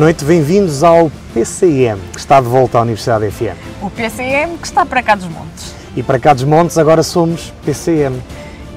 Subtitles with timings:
[0.00, 3.54] Boa noite, bem-vindos ao PCM, que está de volta à Universidade FM.
[3.82, 5.74] O PCM que está para cá dos montes.
[5.94, 8.18] E para cá dos montes agora somos PCM.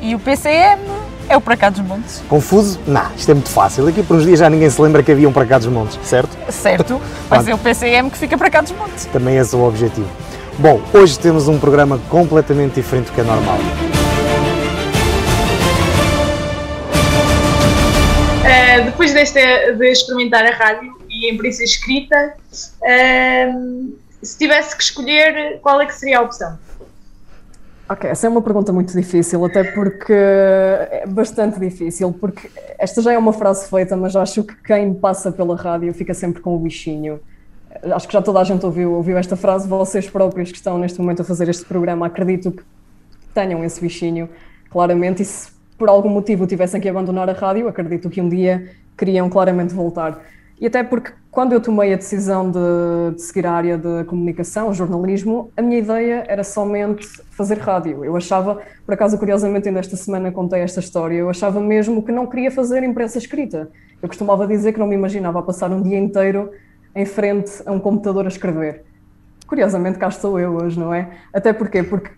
[0.02, 0.82] E o PCM
[1.30, 2.22] é o para cá dos montes.
[2.27, 2.77] Confuso?
[2.86, 3.88] Não, isto é muito fácil.
[3.88, 5.98] Aqui por uns dias já ninguém se lembra que havia um para cá dos montes,
[6.04, 6.38] certo?
[6.52, 6.99] Certo,
[7.30, 9.05] vai ser o PCM que fica para cá dos montes.
[9.05, 10.10] Também esse é o objetivo.
[10.60, 13.60] Bom, hoje temos um programa completamente diferente do que é normal.
[18.43, 25.60] Uh, depois desta, de experimentar a rádio e a escrita, uh, se tivesse que escolher,
[25.62, 26.57] qual é que seria a opção?
[27.90, 32.49] Ok, essa é uma pergunta muito difícil, até porque é bastante difícil, porque
[32.80, 36.41] esta já é uma frase feita, mas acho que quem passa pela rádio fica sempre
[36.41, 37.20] com o bichinho.
[37.91, 40.99] Acho que já toda a gente ouviu, ouviu esta frase, vocês próprios que estão neste
[40.99, 42.63] momento a fazer este programa, acredito que
[43.34, 44.30] tenham esse bichinho,
[44.70, 48.71] claramente, e se por algum motivo tivessem que abandonar a rádio, acredito que um dia
[48.98, 50.21] queriam claramente voltar.
[50.63, 54.73] E até porque quando eu tomei a decisão de, de, seguir a área de comunicação,
[54.73, 58.05] jornalismo, a minha ideia era somente fazer rádio.
[58.05, 62.13] Eu achava, por acaso, curiosamente, ainda esta semana contei esta história, eu achava mesmo que
[62.13, 63.69] não queria fazer imprensa escrita.
[64.01, 66.50] Eu costumava dizer que não me imaginava passar um dia inteiro
[66.95, 68.85] em frente a um computador a escrever.
[69.45, 71.09] Curiosamente, cá estou eu hoje, não é?
[71.34, 72.09] Até porque, porque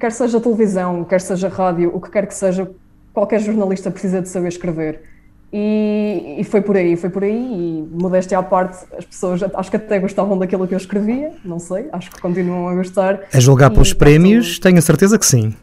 [0.00, 2.68] quer seja televisão, quer seja rádio, o que quer que seja,
[3.14, 5.11] qualquer jornalista precisa de saber escrever.
[5.52, 9.70] E, e, foi por aí, foi por aí, e modéstia à parte, as pessoas acho
[9.70, 13.20] que até gostavam daquilo que eu escrevia, não sei, acho que continuam a gostar.
[13.30, 15.54] A julgar e, pelos prémios, tenho a certeza que sim.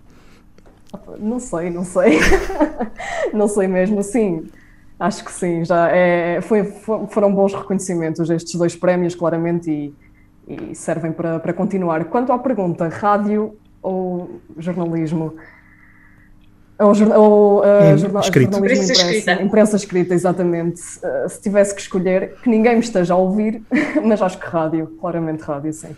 [1.17, 2.19] Não sei, não sei,
[3.33, 4.45] não sei mesmo, sim,
[4.99, 6.65] acho que sim, já é, foi,
[7.09, 9.93] foram bons reconhecimentos estes dois prémios, claramente, e,
[10.71, 12.05] e servem para, para continuar.
[12.05, 15.33] Quanto à pergunta, rádio ou jornalismo?
[16.79, 18.53] Ou, ou uh, jornal, escrito.
[18.53, 19.43] jornalismo imprensa, escrita.
[19.43, 20.81] imprensa escrita, exatamente.
[21.03, 23.61] Uh, se tivesse que escolher, que ninguém me esteja a ouvir,
[24.03, 25.89] mas acho que rádio, claramente rádio, sim.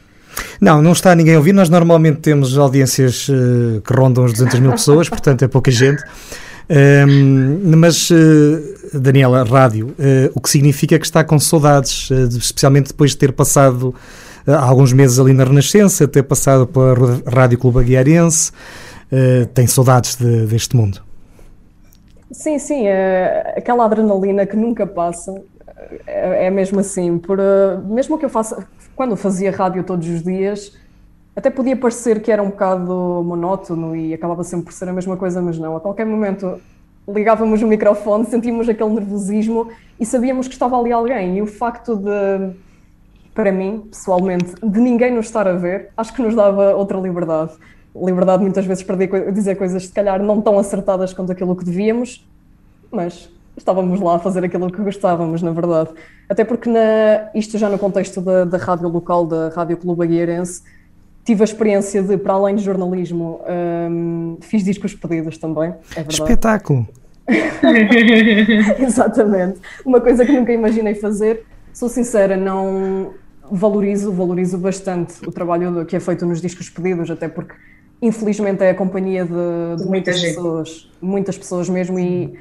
[0.60, 1.54] Não, não está ninguém a ouvir.
[1.54, 6.04] Nós normalmente temos audiências uh, que rondam as 200 mil pessoas, portanto é pouca gente.
[6.70, 12.28] Um, ehm, mas, uh, Daniela, rádio, uh, o que significa que está com saudades, uh,
[12.38, 13.94] especialmente depois de ter passado
[14.48, 18.52] alguns meses ali na Renascença, ter passado pela Rádio Clube Aguiarense.
[19.12, 21.02] Eh, tem saudades de, deste mundo.
[22.32, 25.44] Sim, sim, é, aquela adrenalina que nunca passa,
[26.08, 27.18] é, é mesmo assim.
[27.18, 30.78] Por, uh, mesmo que eu faça, quando fazia rádio todos os dias,
[31.36, 35.18] até podia parecer que era um bocado monótono e acabava sempre por ser a mesma
[35.18, 35.76] coisa, mas não.
[35.76, 36.62] A qualquer momento
[37.06, 41.38] ligávamos o microfone, sentíamos aquele nervosismo e sabíamos que estava ali alguém.
[41.38, 42.56] E o facto de,
[43.36, 47.52] para mim, pessoalmente, de ninguém nos estar a ver, acho que nos dava outra liberdade
[47.96, 48.96] liberdade muitas vezes para
[49.32, 52.26] dizer coisas se calhar não tão acertadas quanto aquilo que devíamos,
[52.92, 55.90] mas estávamos lá a fazer aquilo que gostávamos, na verdade.
[56.30, 60.64] Até porque na, isto já no contexto da, da rádio local, da Rádio Clube Aguiarense,
[61.24, 63.42] tive a experiência de, para além de jornalismo,
[63.90, 66.14] um, fiz discos pedidos também, é verdade.
[66.14, 66.88] Espetáculo!
[68.80, 69.60] Exatamente.
[69.86, 71.46] Uma coisa que nunca imaginei fazer.
[71.74, 73.14] Sou sincera, não
[73.50, 77.54] valorizo, valorizo bastante o trabalho que é feito nos discos pedidos, até porque
[78.02, 80.36] infelizmente é a companhia de, de muitas gente.
[80.36, 82.34] pessoas, muitas pessoas mesmo, e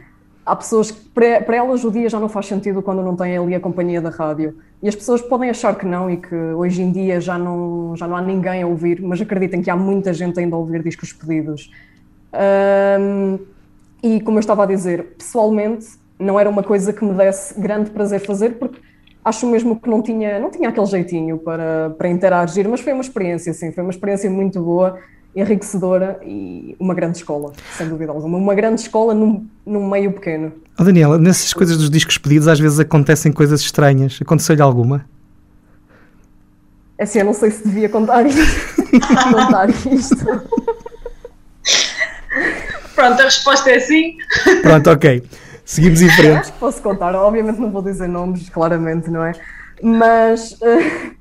[0.45, 3.37] há pessoas que para, para elas o dia já não faz sentido quando não têm
[3.37, 4.57] ali a companhia da rádio.
[4.83, 8.09] E as pessoas podem achar que não e que hoje em dia já não, já
[8.09, 11.13] não há ninguém a ouvir, mas acreditem que há muita gente ainda a ouvir discos
[11.13, 11.71] pedidos.
[12.99, 13.39] Um,
[14.03, 15.87] e como eu estava a dizer, pessoalmente
[16.19, 18.81] não era uma coisa que me desse grande prazer fazer, porque
[19.23, 23.03] acho mesmo que não tinha, não tinha aquele jeitinho para, para interagir, mas foi uma
[23.03, 24.99] experiência, sim, foi uma experiência muito boa
[25.35, 28.37] enriquecedora e uma grande escola, sem dúvida alguma.
[28.37, 30.53] Uma grande escola num, num meio pequeno.
[30.79, 34.19] Oh, Daniela, nessas coisas dos discos pedidos às vezes acontecem coisas estranhas.
[34.21, 35.05] Aconteceu-lhe alguma?
[36.99, 38.41] É assim, eu não sei se devia contar isto.
[39.33, 40.27] contar isto.
[42.95, 44.17] Pronto, a resposta é sim.
[44.63, 45.23] Pronto, ok.
[45.65, 46.39] Seguimos em frente.
[46.39, 47.15] Acho que posso contar.
[47.15, 49.33] Obviamente não vou dizer nomes, claramente, não é?
[49.83, 50.53] Mas...
[50.61, 51.20] Uh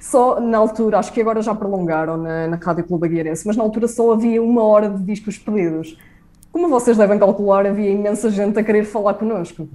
[0.00, 3.62] só na altura, acho que agora já prolongaram na, na Rádio Clube Aguiarense, mas na
[3.62, 5.96] altura só havia uma hora de discos pedidos.
[6.52, 9.68] Como vocês devem calcular, havia imensa gente a querer falar connosco.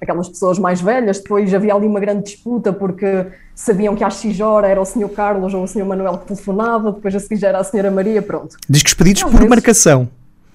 [0.00, 4.40] Aquelas pessoas mais velhas, depois havia ali uma grande disputa porque sabiam que às X
[4.40, 5.08] hora era o Sr.
[5.08, 5.86] Carlos ou o Sr.
[5.86, 7.90] Manuel que telefonava, depois a seguir já era a Sra.
[7.90, 8.56] Maria, pronto.
[8.68, 10.08] Discos pedidos por vezes, marcação.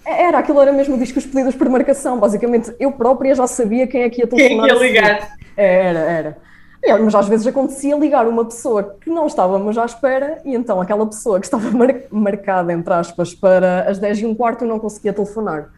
[0.06, 2.72] Era, aquilo era mesmo discos pedidos por marcação, basicamente.
[2.80, 4.68] Eu própria já sabia quem é que ia telefonar.
[4.68, 5.36] Quem ia ligar.
[5.58, 6.38] Era, era.
[6.84, 10.82] É, mas às vezes acontecia ligar uma pessoa que não estávamos à espera e então
[10.82, 14.80] aquela pessoa que estava mar marcada, entre aspas, para as 10 e um quarto não
[14.80, 15.70] conseguia telefonar.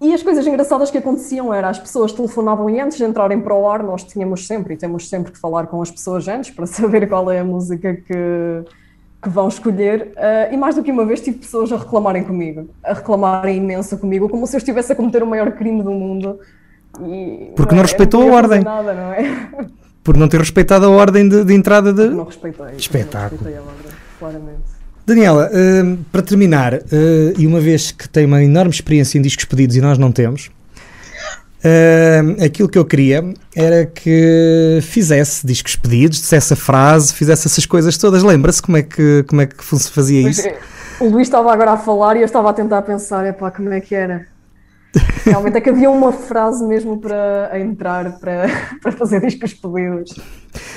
[0.00, 3.54] E as coisas engraçadas que aconteciam era as pessoas telefonavam e antes de entrarem para
[3.54, 6.66] o ar nós tínhamos sempre e temos sempre que falar com as pessoas antes para
[6.68, 8.64] saber qual é a música que,
[9.22, 10.12] que vão escolher.
[10.12, 13.98] Uh, e mais do que uma vez tive pessoas a reclamarem comigo, a reclamarem imenso
[13.98, 16.38] comigo, como se eu estivesse a cometer o maior crime do mundo.
[17.02, 18.62] E, Porque não, não é, respeitou a ordem.
[18.62, 19.48] Nada, não é?
[20.04, 22.08] Por não ter respeitado a ordem de, de entrada de.
[22.08, 22.76] Não respeitei.
[22.76, 23.40] Espetáculo.
[23.42, 24.74] Não respeitei a ordem, claramente.
[25.06, 26.80] Daniela, uh, para terminar, uh,
[27.36, 30.50] e uma vez que tem uma enorme experiência em discos pedidos e nós não temos,
[31.60, 33.22] uh, aquilo que eu queria
[33.54, 38.22] era que fizesse discos pedidos, dissesse a frase, fizesse essas coisas todas.
[38.22, 40.48] Lembra-se como é que, como é que fazia isso?
[40.98, 43.80] O Luís estava agora a falar e eu estava a tentar pensar, epá, como é
[43.80, 44.26] que era?
[45.24, 48.46] Realmente é que havia uma frase mesmo para entrar para,
[48.82, 50.14] para fazer discos pedidos.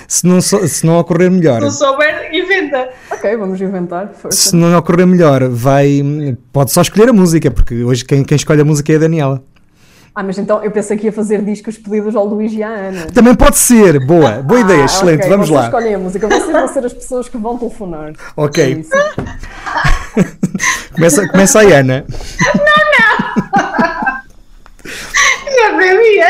[0.07, 1.59] Se não, se não ocorrer melhor.
[1.59, 2.89] Se não souber, inventa.
[3.11, 4.09] Ok, vamos inventar.
[4.13, 4.49] Força.
[4.49, 6.37] Se não ocorrer melhor, vai.
[6.51, 9.43] Pode só escolher a música, porque hoje quem, quem escolhe a música é a Daniela.
[10.17, 13.05] Ah, mas então eu pensei que ia fazer discos pedidos ao Luís e à Ana.
[13.13, 15.29] Também pode ser, boa, boa ah, ideia, excelente, okay.
[15.29, 15.65] vamos Vocês lá.
[15.65, 18.13] escolhem a música, vocês vão ser as pessoas que vão telefonar.
[18.35, 18.83] Ok.
[20.17, 20.23] É
[20.95, 22.03] começa, começa a Ana.
[22.55, 23.96] Não, não!
[25.57, 26.27] Sabia!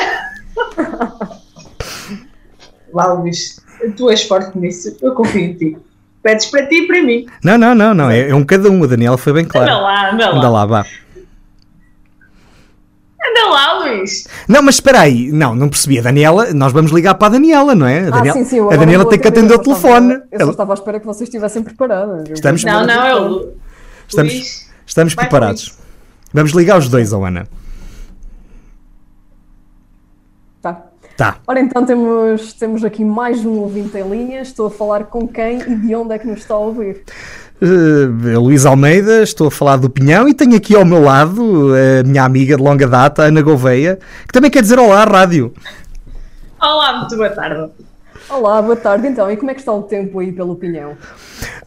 [2.94, 3.60] Lá, Luís,
[3.96, 5.78] tu és forte nisso, eu confio em ti.
[6.24, 7.26] Pedes para ti e para mim.
[7.44, 8.10] Não, não, não, não.
[8.10, 8.84] É, é um cada um.
[8.84, 9.72] A Daniela foi bem clara.
[9.72, 10.38] Anda lá, anda lá.
[10.38, 10.86] Anda lá, vá.
[13.30, 14.28] Anda lá, Luís.
[14.48, 15.32] Não, mas espera aí.
[15.32, 16.00] Não, não percebi.
[16.00, 18.06] A Daniela, nós vamos ligar para a Daniela, não é?
[18.06, 20.14] A ah, Daniela, sim, sim, a Daniela tem que atender o telefone.
[20.14, 22.30] Estava, eu só estava à espera que vocês estivessem preparadas.
[22.30, 23.54] Estamos não, não, é o
[24.08, 25.78] Estamos, estamos preparados.
[26.34, 27.48] Vamos ligar os dois, oh Ana.
[31.18, 31.38] Tá.
[31.48, 34.40] Ora então temos, temos aqui mais um ouvinte em linha.
[34.40, 37.02] Estou a falar com quem e de onde é que nos está a ouvir?
[37.60, 42.04] Uh, Luís Almeida, estou a falar do Pinhão e tenho aqui ao meu lado a
[42.04, 43.98] minha amiga de longa data, Ana Gouveia,
[44.28, 45.52] que também quer dizer olá à rádio.
[46.62, 47.72] Olá, muito boa tarde.
[48.30, 49.32] Olá, boa tarde então.
[49.32, 50.96] E como é que está o tempo aí pelo Pinhão?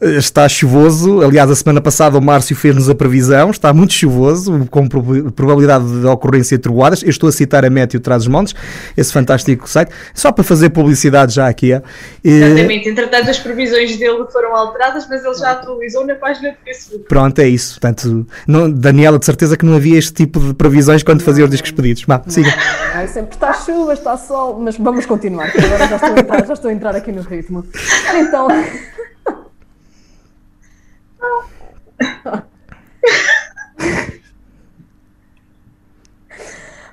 [0.00, 4.88] Está chuvoso, aliás, a semana passada o Márcio fez-nos a previsão, está muito chuvoso, com
[4.88, 7.03] probabilidade de ocorrência de trovoadas.
[7.03, 8.55] Eu estou a citar a Meteo Traz os Montes,
[8.97, 11.73] esse fantástico site, só para fazer publicidade já aqui.
[11.73, 11.82] É.
[12.25, 17.05] Exatamente, entretanto as previsões dele foram alteradas, mas ele já atualizou na página do Facebook.
[17.05, 17.79] Pronto, é isso.
[17.79, 21.50] Portanto, não, Daniela, de certeza que não havia este tipo de previsões quando fazia os
[21.50, 22.05] discos pedidos.
[22.06, 22.50] Vá, siga.
[22.94, 26.53] Não, sempre está chuva, está sol, mas vamos continuar, agora já estou a entrar, já
[26.55, 27.65] estou a entrar aqui no ritmo.
[28.15, 28.49] Então.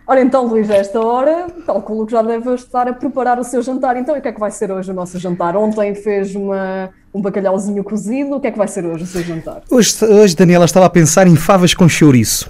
[0.09, 3.97] Ora então, Luís, esta hora, calculo que já deve estar a preparar o seu jantar.
[3.97, 5.57] Então, o que é que vai ser hoje o nosso jantar?
[5.57, 9.21] Ontem fez uma, um bacalhauzinho cozido, o que é que vai ser hoje o seu
[9.21, 9.63] jantar?
[9.69, 12.49] Hoje, hoje Daniela, estava a pensar em favas com chouriço.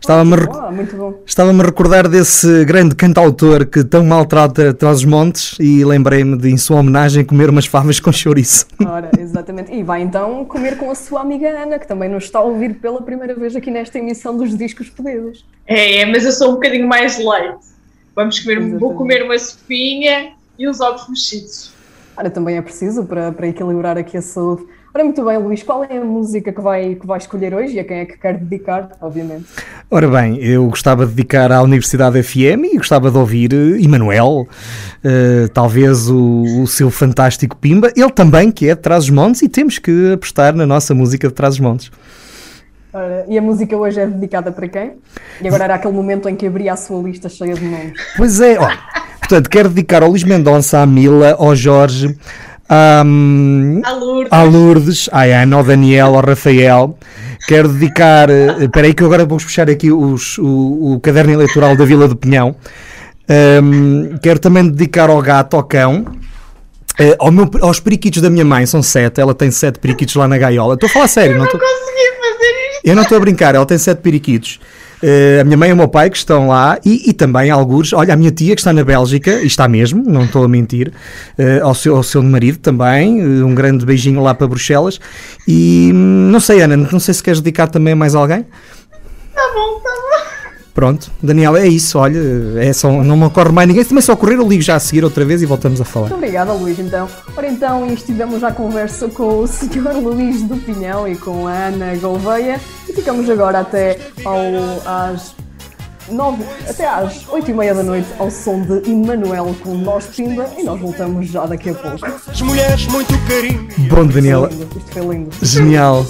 [0.00, 5.84] Estava-me ah, estava a recordar desse grande cantautor que tão maltrata traz os montes e
[5.84, 8.66] lembrei-me de, em sua homenagem, comer umas favas com chouriço.
[8.84, 9.72] Ora, exatamente.
[9.72, 12.74] E vai então comer com a sua amiga Ana, que também nos está a ouvir
[12.74, 15.44] pela primeira vez aqui nesta emissão dos Discos Pedidos.
[15.66, 17.58] É, é mas eu sou um bocadinho mais light.
[18.14, 21.72] Vamos comer, vou comer uma sopinha e uns ovos mexidos.
[22.16, 24.64] Ora, também é preciso para, para equilibrar aqui a saúde.
[24.96, 27.80] Ora, muito bem, Luís, qual é a música que vai, que vai escolher hoje e
[27.80, 29.44] a quem é que quer dedicar, obviamente?
[29.90, 35.48] Ora bem, eu gostava de dedicar à Universidade FM e gostava de ouvir Emanuel, uh,
[35.52, 40.14] talvez o, o, seu fantástico Pimba, ele também que é de Trás-os-Montes e temos que
[40.14, 41.90] apostar na nossa música de Trás-os-Montes.
[43.28, 44.92] E a música hoje é dedicada para quem?
[45.42, 47.92] E agora era aquele momento em que abria a sua lista cheia de nomes.
[48.16, 48.78] Pois é, olha,
[49.18, 52.16] portanto, quero dedicar ao Luís Mendonça, à Mila, ao Jorge,
[52.70, 54.32] um, a Lourdes.
[54.32, 56.98] à Lourdes, Ana, ao Daniel, ao Rafael.
[57.46, 58.28] Quero dedicar.
[58.28, 62.08] Eh, espera aí que agora vou puxar aqui os, o, o caderno eleitoral da Vila
[62.08, 62.56] do Pinhão.
[63.28, 66.04] Um, quero também dedicar ao gato, ao cão.
[66.98, 70.26] Uh, ao meu, aos periquitos da minha mãe, são sete, ela tem sete periquitos lá
[70.26, 70.74] na gaiola.
[70.74, 71.58] Estou a falar sério, eu não, não tô...
[71.58, 72.80] consegui fazer isto.
[72.84, 74.58] Eu não estou a brincar, ela tem sete periquitos.
[75.02, 77.92] Uh, a minha mãe e o meu pai que estão lá e, e, também alguns,
[77.92, 80.92] olha, a minha tia que está na Bélgica, e está mesmo, não estou a mentir,
[81.38, 84.98] uh, ao, seu, ao seu marido também, uh, um grande beijinho lá para Bruxelas.
[85.46, 88.42] E hum, não sei, Ana, não sei se queres dedicar também a mais alguém?
[89.34, 90.06] Tá bom, tá bom.
[90.76, 92.20] Pronto, Daniela, é isso, olha,
[92.58, 94.78] é só, não me ocorre mais ninguém, se também só ocorrer eu ligo já a
[94.78, 96.08] seguir outra vez e voltamos a falar.
[96.08, 97.08] Muito obrigada, Luís, então.
[97.34, 99.96] Ora então, estivemos à conversa com o Sr.
[100.02, 104.36] Luís do Pinhão e com a Ana Gouveia e ficamos agora até ao,
[104.84, 105.34] às
[106.10, 110.48] nove até às oito e meia da noite ao som de Emanuel com Nós Pimba
[110.56, 112.06] e nós voltamos já daqui a pouco.
[112.30, 113.68] As mulheres muito carinho.
[113.88, 114.48] Bom, Daniela.
[114.50, 115.30] Isto foi lindo.
[115.42, 116.04] Genial.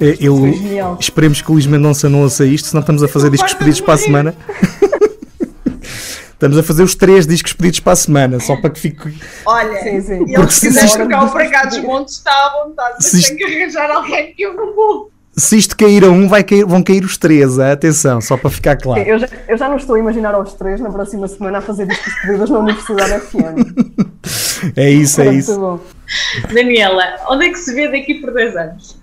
[0.00, 0.96] Eh, Eu, Foi genial.
[1.00, 3.94] esperemos que o Luís Mendonça não ouça isto, senão estamos a fazer discos pedidos para
[3.94, 4.34] a semana.
[6.32, 9.14] estamos a fazer os três discos pedidos para a semana, só para que fique.
[9.46, 10.14] Olha, Sim, sim.
[10.14, 12.94] e Porque ele se se quiser isto- trocar o cá dos montes, está à vontade,
[12.98, 15.11] mas Se tem que arranjar alguém que eu não vou.
[15.34, 18.50] Se isto cair a um, vai cair- vão cair os três, ah, atenção, só para
[18.50, 19.00] ficar claro.
[19.00, 21.86] Eu já, eu já não estou a imaginar aos três na próxima semana a fazer
[21.86, 24.72] discos pedidos na Universidade FM.
[24.76, 25.58] É isso, é isso.
[25.58, 26.52] muito bom.
[26.52, 29.00] Daniela, onde é que se vê daqui por dois anos?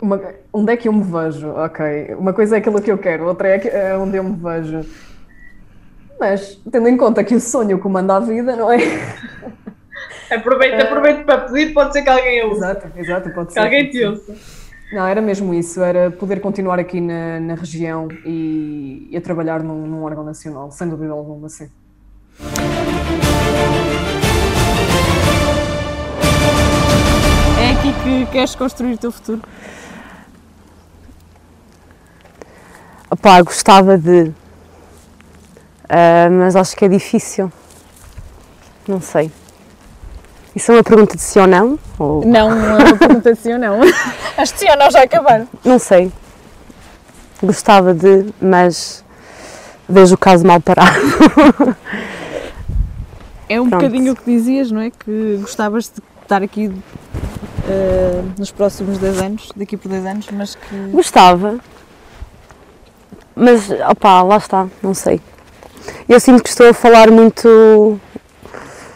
[0.00, 0.20] Uma-
[0.52, 1.48] onde é que eu me vejo?
[1.48, 2.14] Ok.
[2.18, 4.84] Uma coisa é aquilo que eu quero, outra é, que- é onde eu me vejo.
[6.20, 8.76] Mas, tendo em conta que o sonho comanda a vida, não é?
[10.30, 12.56] Aproveita, aproveita para pedir, pode ser que alguém a use.
[12.56, 13.60] Exato, exato, pode Que ser.
[13.60, 14.34] alguém pode te ouça.
[14.92, 19.62] Não, era mesmo isso, era poder continuar aqui na, na região e, e a trabalhar
[19.62, 21.68] num, num órgão nacional, sem dúvida alguma, sim.
[27.58, 29.42] É aqui que queres construir o teu futuro.
[33.10, 34.32] Opá, gostava de.
[35.88, 37.50] Ah, mas acho que é difícil.
[38.86, 39.30] Não sei.
[40.56, 41.78] Isso é uma pergunta de sim ou não?
[41.98, 42.24] Ou...
[42.24, 43.78] Não, não é uma pergunta de sim ou não.
[44.38, 45.46] As de sim ou não já acabaram.
[45.62, 46.10] Não sei.
[47.42, 49.04] Gostava de, mas
[49.86, 50.96] vejo o caso mal parado.
[53.48, 53.82] É um Pronto.
[53.82, 54.90] bocadinho o que dizias, não é?
[54.90, 56.72] Que gostavas de estar aqui
[57.68, 60.76] eh, nos próximos 10 anos, daqui por 10 anos, mas que.
[60.90, 61.60] Gostava.
[63.36, 65.20] Mas, opá, lá está, não sei.
[66.08, 68.00] Eu sinto que estou a falar muito,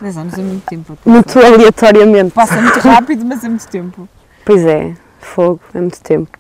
[0.01, 0.99] 10 anos é muito tempo.
[1.05, 2.33] muito aleatoriamente.
[2.33, 4.09] Passa muito rápido, mas é muito tempo.
[4.45, 6.31] Pois é, fogo, é muito tempo.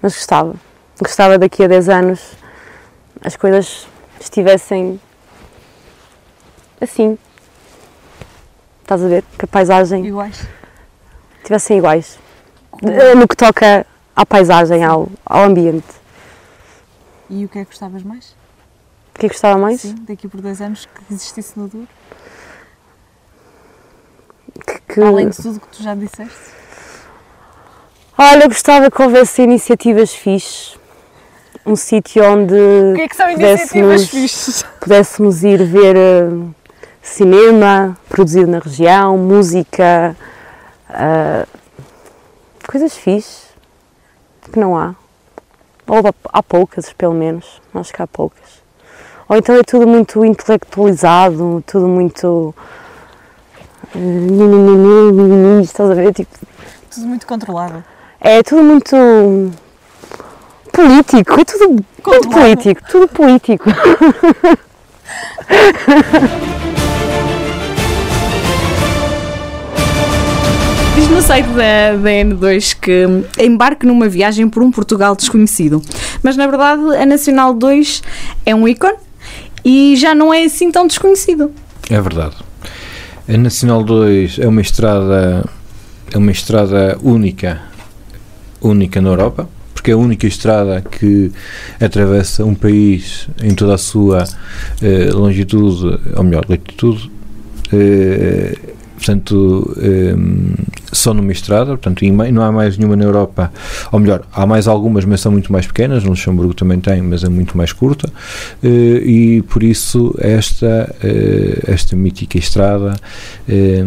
[0.00, 0.54] Mas gostava.
[1.00, 2.32] Gostava daqui a 10 anos
[3.24, 3.86] as coisas
[4.20, 5.00] estivessem
[6.80, 7.18] assim.
[8.82, 9.24] Estás a ver?
[9.38, 10.46] Que a paisagem Iguais.
[11.38, 12.18] estivessem iguais.
[12.82, 15.86] Eh, No que toca à paisagem, ao, ao ambiente.
[17.30, 18.36] E o que é que gostavas mais?
[19.14, 19.80] O que é que gostava mais?
[19.80, 21.88] Sim, daqui por 10 anos que existisse no Douro?
[24.66, 26.52] Que- que- Além de tudo que tu já disseste.
[28.16, 30.78] Olha, gostava que houvesse iniciativas fixes.
[31.64, 34.62] Um sítio onde O que é que são pudéssemos- fixes?
[34.80, 36.28] pudéssemos ir ver eh,
[37.00, 40.16] cinema produzido na região, música,
[40.90, 41.46] ah,
[42.68, 43.44] coisas fixes
[44.50, 44.94] que não há.
[45.86, 46.00] Ou
[46.32, 47.60] há poucas, pelo menos.
[47.74, 48.62] Acho que há poucas.
[49.28, 52.54] Ou então é tudo muito intelectualizado, tudo muito.
[55.62, 56.12] Estás a ver?
[56.14, 56.30] Tipo,
[56.92, 57.84] Tudo muito controlado.
[58.20, 58.96] é tudo muito
[60.72, 62.30] político, é tudo muito Controlado.
[62.40, 63.64] político, tudo político.
[70.94, 73.06] Diz no site da, da N2 que
[73.42, 75.82] embarque numa viagem por um Portugal desconhecido.
[76.22, 78.02] Mas na verdade a Nacional 2
[78.44, 78.96] é um ícone
[79.64, 81.50] e já não é assim tão desconhecido.
[81.90, 82.36] É verdade.
[83.32, 85.42] A Nacional 2 é uma estrada
[86.12, 87.62] é uma estrada única
[88.60, 91.32] única na Europa, porque é a única estrada que
[91.80, 94.24] atravessa um país em toda a sua
[94.82, 97.10] eh, longitude, ou melhor, latitude.
[97.72, 98.54] eh,
[99.02, 100.14] portanto, eh,
[100.92, 103.52] só numa estrada, portanto, não há mais nenhuma na Europa,
[103.90, 107.24] ou melhor, há mais algumas, mas são muito mais pequenas, no Luxemburgo também tem, mas
[107.24, 108.08] é muito mais curta,
[108.62, 112.94] eh, e por isso esta, eh, esta mítica estrada
[113.48, 113.84] eh,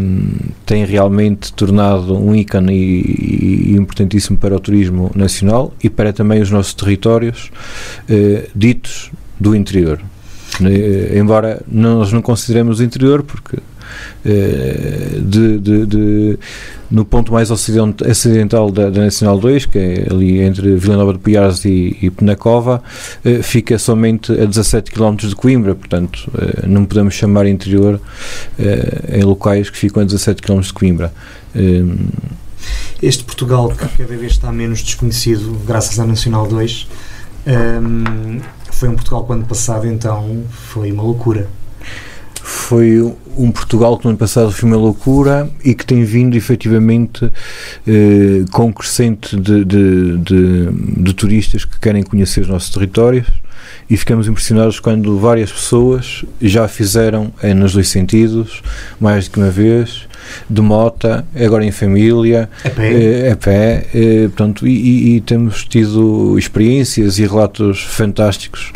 [0.65, 6.51] tem realmente tornado um ícone e, importantíssimo para o turismo nacional e para também os
[6.51, 7.51] nossos territórios
[8.09, 10.01] eh, ditos do interior.
[11.13, 13.57] Embora nós não consideremos o interior, porque
[14.23, 16.39] de, de- de-
[16.91, 21.13] no ponto mais ocident- ocidental da, da Nacional 2, que é ali entre Vila Nova
[21.13, 22.81] de Piares e, e Penacova,
[23.23, 27.99] eh, fica somente a 17 km de Coimbra, portanto eh, não podemos chamar interior
[28.59, 31.11] eh, em locais que ficam a 17 km de Coimbra.
[31.55, 31.83] Eh,
[33.01, 36.87] Este Portugal que cada vez está menos desconhecido, graças à Nacional 2,
[37.47, 38.39] hum,
[38.71, 41.47] foi um Portugal que, ano passado, então, foi uma loucura.
[42.45, 43.01] Foi
[43.35, 47.31] um Portugal que no ano passado foi uma loucura e que tem vindo efetivamente
[47.87, 50.69] eh, com crescente de, de, de,
[51.01, 53.25] de turistas que querem conhecer os nossos territórios
[53.89, 58.61] e ficamos impressionados quando várias pessoas já fizeram eh, nos dois sentidos,
[58.99, 60.07] mais do que uma vez,
[60.49, 62.93] de mota, agora em família, A pé.
[63.27, 68.71] eh, a pé, eh, portanto, e, e- temos tido experiências e relatos fantásticos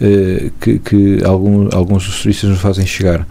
[0.00, 3.26] eh, que, que alguns, alguns turistas nos fazem chegar.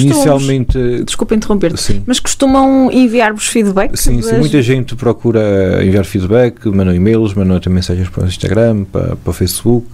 [0.00, 2.02] Inicialmente, Desculpa interromper-te, sim.
[2.06, 3.96] mas costumam enviar-vos feedback?
[3.96, 8.26] Sim, sim, das- muita gente procura enviar feedback, mandam e-mails, mandam até mensagens para o
[8.26, 9.86] Instagram, para, para o Facebook,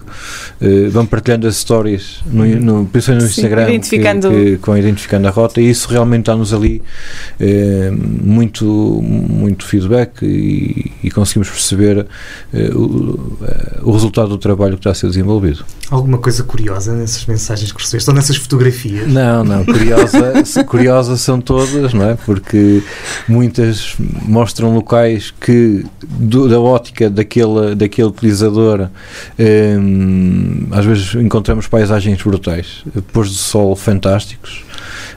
[0.61, 4.66] eh, vão partilhando as stories, no, no, principalmente no Sim, Instagram, que, identificando- que, que
[4.66, 6.82] vão identificando a rota e isso realmente dá-nos ali
[7.40, 8.64] eh, muito,
[9.02, 12.06] muito feedback e, e conseguimos perceber
[12.52, 13.38] eh, o,
[13.82, 15.64] o resultado do trabalho que está a ser desenvolvido.
[15.90, 19.06] Alguma coisa curiosa nessas mensagens que recebeste ou nessas fotografias?
[19.09, 19.91] Não, não, curiosa,
[20.44, 22.14] se- curiosas são todas, não é?
[22.26, 22.82] Porque
[23.28, 23.94] muitas
[24.26, 28.88] mostram locais que, do- da ótica daquele, daquele utilizador,
[29.38, 34.64] hum, às vezes encontramos paisagens brutais, pôs de sol fantásticos.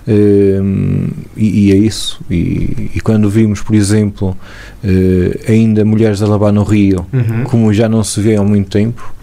[0.08, 2.20] hum, e, e é isso.
[2.30, 4.38] E, e quando vimos, por exemplo,
[4.84, 7.44] eh, ainda mulheres a lavar no rio, Uhum.
[7.46, 9.14] como já não se vê há muito tempo,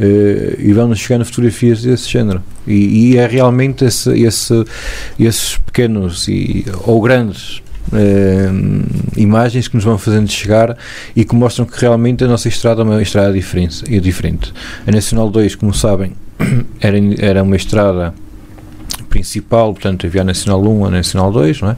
[0.00, 2.42] eh, e vão-nos chegando fotografias desse género.
[2.66, 4.64] E, e é realmente esse, esse-
[5.18, 8.48] esses pequenos e, ou grandes eh,
[9.16, 10.76] imagens que nos vão fazendo chegar
[11.14, 13.82] e que mostram que realmente a nossa estrada é uma estrada diferente.
[13.94, 14.52] É diferente.
[14.86, 16.12] A Nacional 2, como sabem,
[16.80, 18.14] era, era uma estrada
[19.08, 21.76] principal, portanto havia a Nacional 1, a Nacional 2, não é?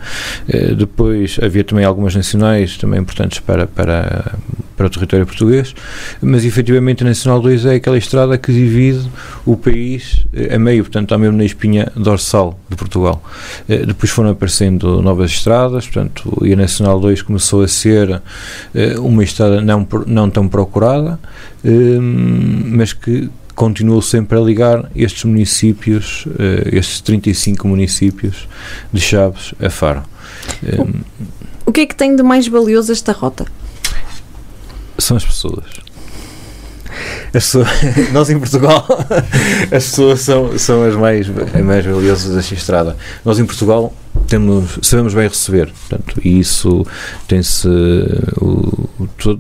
[0.48, 4.34] Eh, depois havia também algumas nacionais também importantes para, para,
[4.82, 5.74] para o território português,
[6.20, 9.08] mas efetivamente a Nacional 2 é aquela estrada que divide
[9.46, 13.22] o país eh, a meio, portanto está mesmo na espinha dorsal de Portugal.
[13.68, 18.20] Eh, depois foram aparecendo novas estradas, portanto, e a Nacional 2 começou a ser
[18.74, 21.18] eh, uma estrada não, não tão procurada,
[21.64, 26.26] eh, mas que continuou sempre a ligar estes municípios,
[26.72, 28.48] estes 35 municípios
[28.90, 30.02] de Chaves a Faro.
[31.66, 33.46] O que é que tem de mais valioso esta rota?
[35.04, 35.64] São as pessoas.
[37.26, 37.68] As pessoas-
[38.12, 38.86] nós em Portugal,
[39.72, 42.96] as pessoas são, são as mais, as mais valiosas desta estrada.
[43.24, 43.92] Nós em Portugal
[44.26, 46.86] temos, sabemos bem receber, portanto, e isso
[47.26, 47.68] tem-se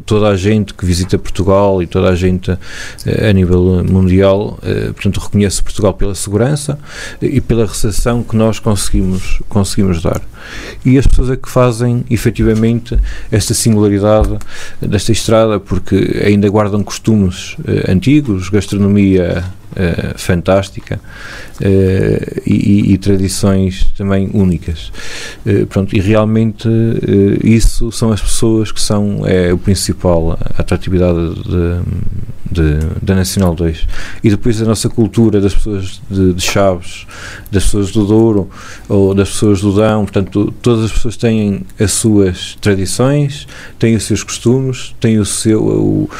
[0.04, 2.50] toda a gente que visita Portugal e toda a gente
[3.06, 6.78] eh, a nível mundial, eh, portanto, reconhece Portugal pela segurança
[7.20, 10.20] e pela recepção que nós conseguimos, conseguimos dar.
[10.84, 12.98] E as pessoas é que fazem efetivamente
[13.30, 14.36] esta singularidade
[14.80, 21.00] desta estrada, porque ainda guardam costumes eh, antigos, gastronomia eh, fantástica
[21.60, 24.92] eh, e, e- tradições também únicas.
[25.46, 26.68] Eh, pronto, e realmente
[27.42, 31.80] isso são as pessoas que são é o principal atratividade de,
[32.52, 33.86] de- da Nacional 2.
[34.22, 37.06] E depois a nossa cultura das pessoas de, de Chaves,
[37.50, 38.50] das pessoas do Douro
[38.88, 43.46] ou das pessoas do Dão, portanto, todas as pessoas têm as suas tradições,
[43.78, 46.10] têm os seus costumes, têm o seu o,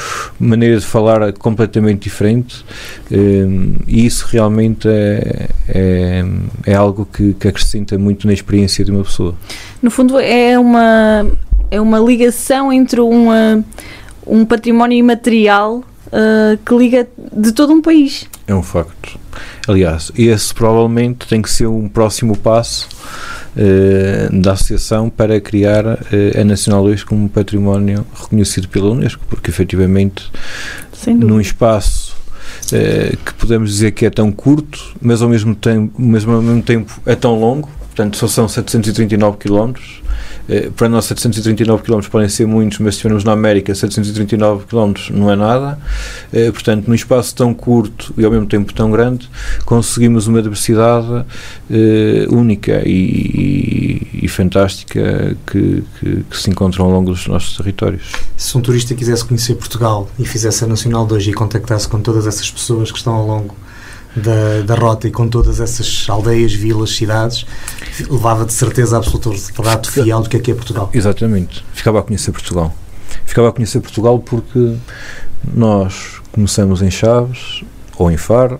[0.41, 2.65] maneira de falar completamente diferente
[3.11, 3.47] eh,
[3.87, 6.25] e isso realmente é, é,
[6.67, 9.35] é algo que, que acrescenta muito na experiência de uma pessoa.
[9.83, 11.27] No fundo, é uma,
[11.71, 13.65] é uma ligação entre uma,
[14.27, 18.29] um património imaterial ah, que liga de todo um país.
[18.47, 19.19] É um facto.
[19.67, 22.89] Aliás, esse provavelmente tem que ser um próximo passo
[23.57, 29.25] eh, da associação para criar eh, a Nacional 2 como um património reconhecido pela Unesco,
[29.29, 30.31] porque efetivamente
[31.07, 32.17] num espaço
[32.73, 36.63] eh, que podemos dizer que é tão curto, mas ao mesmo tempo, mas ao mesmo
[36.63, 39.73] tempo é tão longo, portanto só são 739 km.
[40.49, 44.93] Eh, para nós 739 km podem ser muitos, mas se estivermos na América 739 km
[45.13, 45.79] não é nada.
[46.33, 49.29] Eh, portanto, num espaço tão curto e ao mesmo tempo tão grande,
[49.65, 51.25] conseguimos uma diversidade
[51.71, 57.57] eh, única e, e- e fantástica que, que- que se encontra ao longo dos nossos
[57.57, 58.03] territórios.
[58.37, 62.27] Se um turista quisesse conhecer Portugal e fizesse a Nacional 2 e contactasse com todas
[62.27, 63.55] essas pessoas que estão ao longo
[64.15, 67.47] da, da rota e com todas essas aldeias, vilas, cidades,
[68.09, 70.91] levava de certeza absoluta o retrato fiel do que é que é Portugal.
[70.93, 71.65] Exatamente.
[71.73, 72.75] Ficava a conhecer Portugal.
[73.25, 74.77] Ficava a conhecer Portugal porque
[75.55, 77.63] nós começamos em Chaves
[77.99, 78.59] ou em Faro.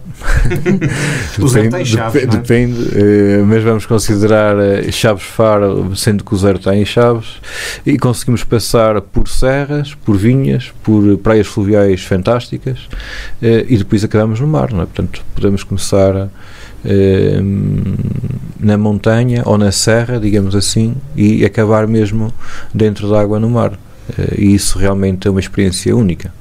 [1.41, 2.37] O zero tem Chaves, depe- não é?
[2.37, 7.41] depende, eh, mas vamos considerar eh, Chaves Faro, sendo que o zero está em Chaves,
[7.85, 12.79] e conseguimos passar por serras, por vinhas, por praias fluviais fantásticas
[13.43, 14.71] eh, e depois acabamos no mar.
[14.73, 14.87] Não é?
[14.87, 16.29] Portanto, podemos começar
[18.59, 22.33] na montanha ou na serra, digamos assim, e acabar mesmo
[22.75, 23.79] dentro da água no mar.
[24.37, 26.33] E isso realmente é uma experiência única.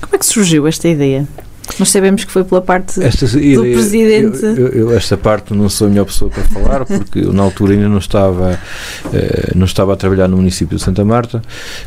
[0.00, 1.26] Como é que surgiu esta ideia?
[1.78, 4.44] Nós sabemos que foi pela parte Esta, do eu- presidente.
[4.44, 7.72] Eu, eu- esta parte não sou a melhor pessoa para falar, porque eu, na altura
[7.72, 8.58] ainda não estava,
[9.12, 11.42] eh, não estava a trabalhar no município de Santa Marta,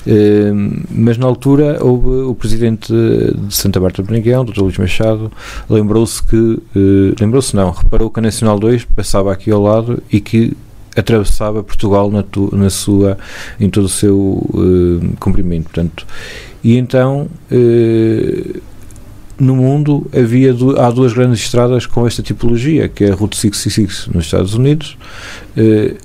[0.05, 0.51] eh,
[0.89, 4.59] mas na altura houve o presidente de Santa Marta de Beniguel, Dr.
[4.61, 5.31] Luís Machado,
[5.69, 10.19] lembrou-se que, eh, lembrou-se não, reparou que a Nacional 2 passava aqui ao lado e
[10.19, 10.57] que
[10.97, 13.17] atravessava Portugal na, tu- na sua,
[13.59, 16.05] em todo o seu eh, comprimento, portanto,
[16.63, 18.59] e então eh,
[19.39, 23.37] no mundo havia du- há duas grandes estradas com esta tipologia, que é a Route
[23.37, 24.97] 66 nos Estados Unidos,
[25.55, 25.95] eh,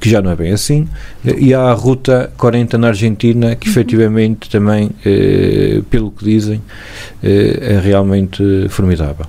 [0.00, 0.88] que já não é bem assim,
[1.24, 6.60] eh, e há a Ruta 40 na Argentina, que efetivamente também, eh, pelo que dizem,
[7.22, 9.26] eh, é realmente formidável.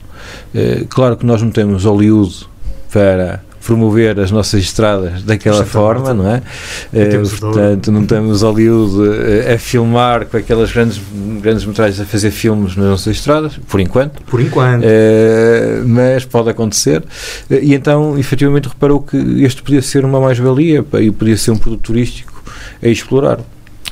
[0.53, 2.47] Eh, claro que nós não temos Hollywood
[2.91, 6.41] para promover as nossas estradas daquela forma, não é?
[6.91, 7.54] Douro.
[7.54, 11.02] portanto, não temos Hollywood eh, a filmar com aquelas grandes,
[11.41, 14.21] grandes metragens a fazer filmes nas nossas estradas, por enquanto.
[14.23, 14.84] Por enquanto.
[14.84, 17.04] Eh, mas pode acontecer.
[17.49, 21.82] E então, efetivamente, reparou que este podia ser uma mais-valia e podia ser um produto
[21.82, 22.43] turístico
[22.82, 23.39] a explorar.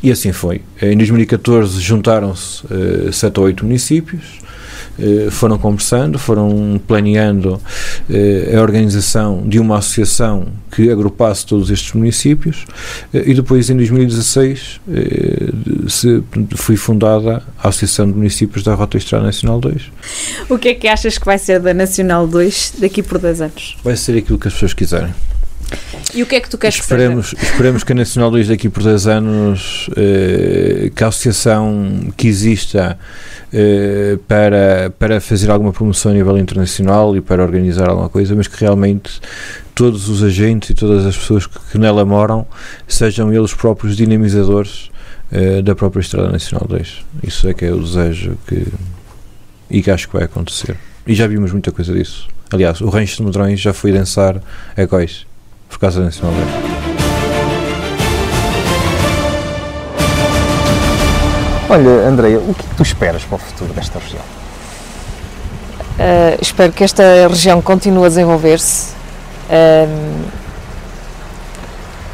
[0.04, 0.62] E assim foi.
[0.82, 4.40] Em 2014 juntaram-se eh, sete ou oito municípios,
[5.32, 7.60] foram conversando, foram planeando
[8.10, 12.66] eh, a organização de uma associação que agrupasse todos estes municípios
[13.14, 15.50] eh, e depois em 2016 eh,
[15.88, 16.24] se,
[16.56, 19.92] foi fundada a Associação de Municípios da Rota Estrada Nacional 2.
[20.50, 23.78] O que é que achas que vai ser da Nacional 2 daqui por 10 anos?
[23.84, 25.14] Vai ser aquilo que as pessoas quiserem.
[26.14, 28.84] E o que é que tu queres Esperemos, esperemos que a Nacional 2 daqui por
[28.84, 33.00] 10 anos, eh, que a associação que exista
[33.54, 38.48] eh, para, para fazer alguma promoção a nível internacional e para organizar alguma coisa, mas
[38.48, 39.22] que realmente
[39.74, 42.46] todos os agentes e todas as pessoas que, que nela moram
[42.88, 44.92] sejam eles próprios dinamizadores
[45.32, 47.06] eh, da própria Estrada Nacional 2.
[47.24, 48.68] Isso é que é o desejo que,
[49.70, 50.76] e que acho que vai acontecer.
[51.08, 52.28] E já vimos muita coisa disso.
[52.52, 54.44] Aliás, o Rancho de Medrões já foi dançar
[54.76, 55.26] a Góis
[55.72, 56.82] por causa da Nacional 2.
[61.70, 64.22] Olha, Andreia, o que é que tu esperas para o futuro desta região?
[65.98, 68.94] Uh, espero que esta região continue a desenvolver-se,
[69.50, 70.24] um,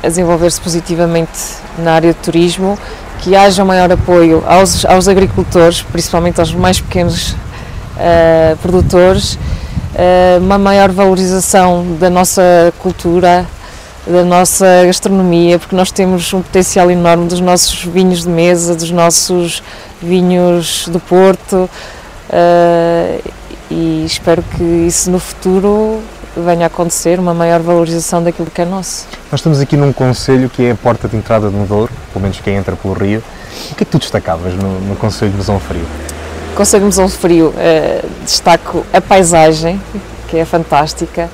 [0.04, 1.39] a desenvolver-se positivamente
[1.80, 2.78] na área de turismo,
[3.20, 9.39] que haja maior apoio aos, aos agricultores, principalmente aos mais pequenos uh, produtores, uh,
[10.39, 13.45] uma maior valorização da nossa cultura,
[14.05, 18.91] da nossa gastronomia, porque nós temos um potencial enorme dos nossos vinhos de mesa, dos
[18.91, 19.62] nossos
[20.01, 21.69] vinhos do Porto.
[22.29, 23.21] Uh,
[23.69, 26.01] e espero que isso no futuro
[26.36, 29.07] venha a acontecer, uma maior valorização daquilo que é nosso.
[29.31, 32.39] Nós estamos aqui num conselho que é a porta de entrada do Douro, pelo menos
[32.39, 33.21] quem entra pelo Rio.
[33.71, 35.86] O que é que tu destacavas no, no Conselho de Mesão Frio?
[36.63, 39.80] De Mesão Frio, uh, destaco a paisagem,
[40.28, 41.30] que é fantástica.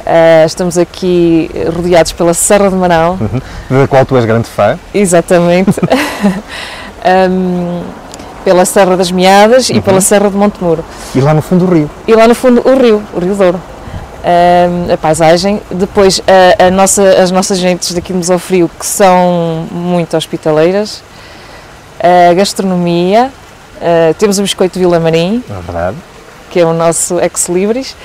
[0.00, 3.18] Uh, estamos aqui rodeados pela Serra de Marão.
[3.20, 3.80] Uhum.
[3.82, 4.76] Da qual tu és grande fã.
[4.92, 5.70] Exatamente.
[7.30, 7.82] um,
[8.44, 9.76] pela Serra das Meadas uhum.
[9.76, 10.84] e pela Serra de Montemuro.
[11.14, 11.90] E lá no fundo o rio.
[12.08, 13.60] E lá no fundo o rio, o Rio Douro.
[14.24, 19.66] Um, a paisagem, depois a, a nossa, as nossas gentes daqui no Frio que são
[19.70, 21.02] muito hospitaleiras,
[22.00, 23.30] a gastronomia,
[23.82, 25.92] uh, temos o biscoito Vila Marim, é
[26.50, 27.96] que é o nosso ex-libris,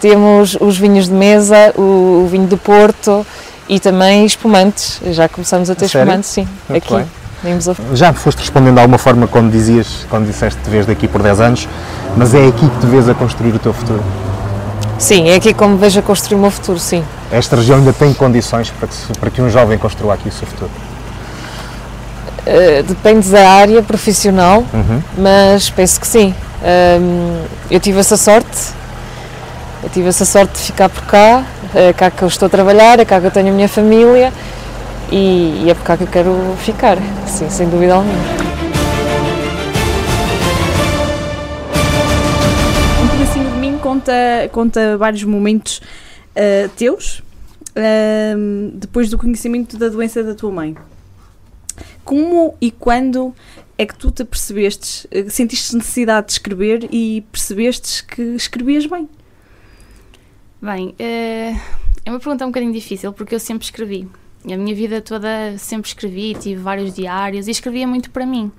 [0.00, 3.26] temos os vinhos de mesa, o, o, vinho do Porto
[3.68, 6.94] e também espumantes, já começamos a ter a espumantes, sim, muito aqui.
[6.94, 7.24] Bem.
[7.92, 11.22] Já foste respondendo de alguma forma quando dizias, quando disseste que te vês daqui por
[11.22, 11.68] 10 anos,
[12.16, 14.02] mas é aqui que te vês a construir o teu futuro?
[14.98, 17.04] Sim, é aqui como vejo a construir o meu futuro, sim.
[17.30, 20.46] Esta região ainda tem condições para que, para que um jovem construa aqui o seu
[20.46, 20.70] futuro?
[22.46, 25.02] Uh, depende da área profissional, uhum.
[25.16, 26.34] mas penso que sim.
[26.64, 28.72] Um, eu tive essa sorte,
[29.82, 33.00] eu tive essa sorte de ficar por cá, é cá que eu estou a trabalhar,
[33.00, 34.32] é cá que eu tenho a minha família
[35.10, 38.14] e, e é por cá que eu quero ficar, sim, sem dúvida alguma.
[43.02, 44.12] Um pedacinho de mim conta,
[44.52, 45.78] conta vários momentos
[46.36, 47.22] uh, teus
[47.76, 50.76] uh, depois do conhecimento da doença da tua mãe.
[52.04, 53.34] Como e quando
[53.78, 59.08] é que tu te percebestes, sentiste necessidade de escrever e percebestes que escrevias bem?
[60.60, 61.54] Bem, é
[62.06, 64.08] uma pergunta um bocadinho difícil porque eu sempre escrevi.
[64.44, 68.52] A minha vida toda sempre escrevi, tive vários diários e escrevia muito para mim.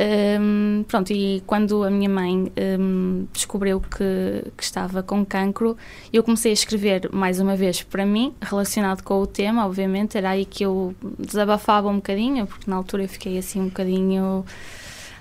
[0.00, 2.50] Um, pronto, e quando a minha mãe
[2.80, 5.76] um, descobriu que, que, estava com cancro,
[6.12, 10.30] eu comecei a escrever mais uma vez para mim, relacionado com o tema, obviamente, era
[10.30, 14.44] aí que eu desabafava um bocadinho, porque na altura eu fiquei assim um bocadinho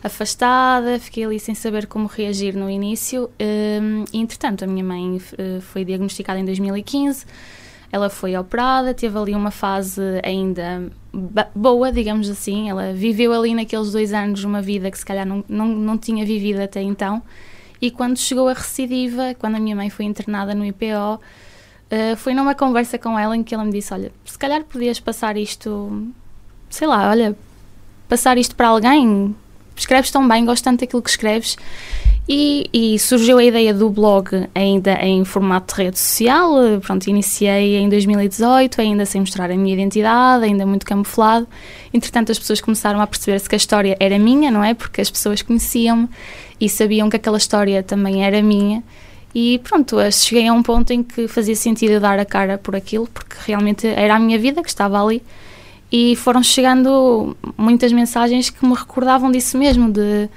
[0.03, 3.29] afastada, fiquei ali sem saber como reagir no início.
[3.39, 7.25] Um, e, entretanto, a minha mãe uh, foi diagnosticada em 2015.
[7.91, 10.89] Ela foi operada, teve ali uma fase ainda
[11.53, 12.69] boa, digamos assim.
[12.69, 16.25] Ela viveu ali naqueles dois anos uma vida que se calhar não, não, não tinha
[16.25, 17.21] vivido até então.
[17.81, 21.19] E quando chegou a recidiva, quando a minha mãe foi internada no IPO, uh,
[21.89, 24.99] eh, foi numa conversa com ela em que ela me disse: Olha, se calhar podias
[24.99, 26.07] passar isto,
[26.69, 27.35] sei lá, olha,
[28.07, 29.35] passar isto para alguém.
[29.81, 31.57] Escreves tão bem, gosto tanto daquilo que escreves
[32.29, 36.51] e, e, surgiu a ideia do blog ainda em formato de rede social.
[36.81, 41.47] Pronto, iniciei em 2018, ainda sem mostrar a minha identidade, ainda muito camuflado.
[41.91, 44.73] Entretanto, as pessoas começaram a perceber-se que a história era minha, não é?
[44.73, 46.07] Porque as pessoas conheciam-me
[46.59, 48.83] e sabiam que aquela história também era minha.
[49.33, 53.07] E pronto, cheguei a um ponto em que fazia sentido dar a cara por aquilo,
[53.13, 55.23] porque realmente era a minha vida que estava ali.
[55.91, 60.29] E foram chegando muitas mensagens que me recordavam disso mesmo, de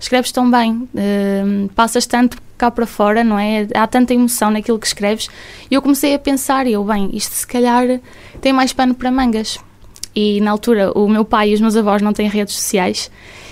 [0.00, 3.66] escreves tão bem, uh, passas tanto cá para fora, não é?
[3.74, 5.28] Há tanta emoção naquilo que escreves.
[5.70, 8.00] E eu comecei a pensar, eu, bem, isto se calhar
[8.40, 9.58] tem mais pano para mangas.
[10.14, 13.10] E na altura o meu pai e os meus avós não têm redes sociais.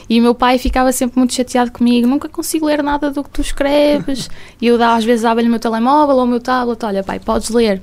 [0.08, 3.30] E o meu pai ficava sempre muito chateado comigo, nunca consigo ler nada do que
[3.30, 4.28] tu escreves.
[4.60, 7.50] e eu às vezes dava-lhe o meu telemóvel ou o meu tablet, olha pai, podes
[7.50, 7.82] ler.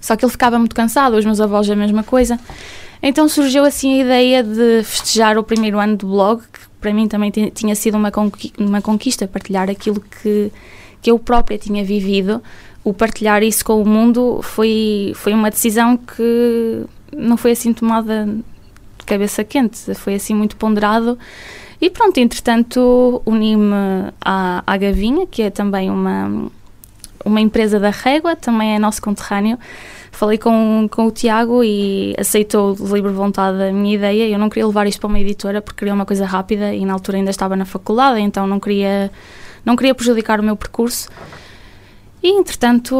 [0.00, 2.38] Só que ele ficava muito cansado, os meus avós a mesma coisa.
[3.06, 7.06] Então surgiu assim a ideia de festejar o primeiro ano do blog, que para mim
[7.06, 8.10] também tinha sido uma,
[8.58, 10.50] uma conquista partilhar aquilo que,
[11.02, 12.42] que eu própria tinha vivido.
[12.82, 18.24] O partilhar isso com o mundo foi, foi uma decisão que não foi assim tomada
[18.24, 21.18] de cabeça quente, foi assim muito ponderado.
[21.82, 26.50] E pronto, entretanto, uni-me à, à Gavinha, que é também uma,
[27.24, 29.58] uma empresa da Régua, também é nosso conterrâneo,
[30.12, 34.28] falei com, com o Tiago e aceitou de livre vontade a minha ideia.
[34.28, 36.92] Eu não queria levar isto para uma editora porque queria uma coisa rápida e na
[36.92, 39.10] altura ainda estava na faculdade, então não queria,
[39.64, 41.08] não queria prejudicar o meu percurso.
[42.22, 42.96] E entretanto,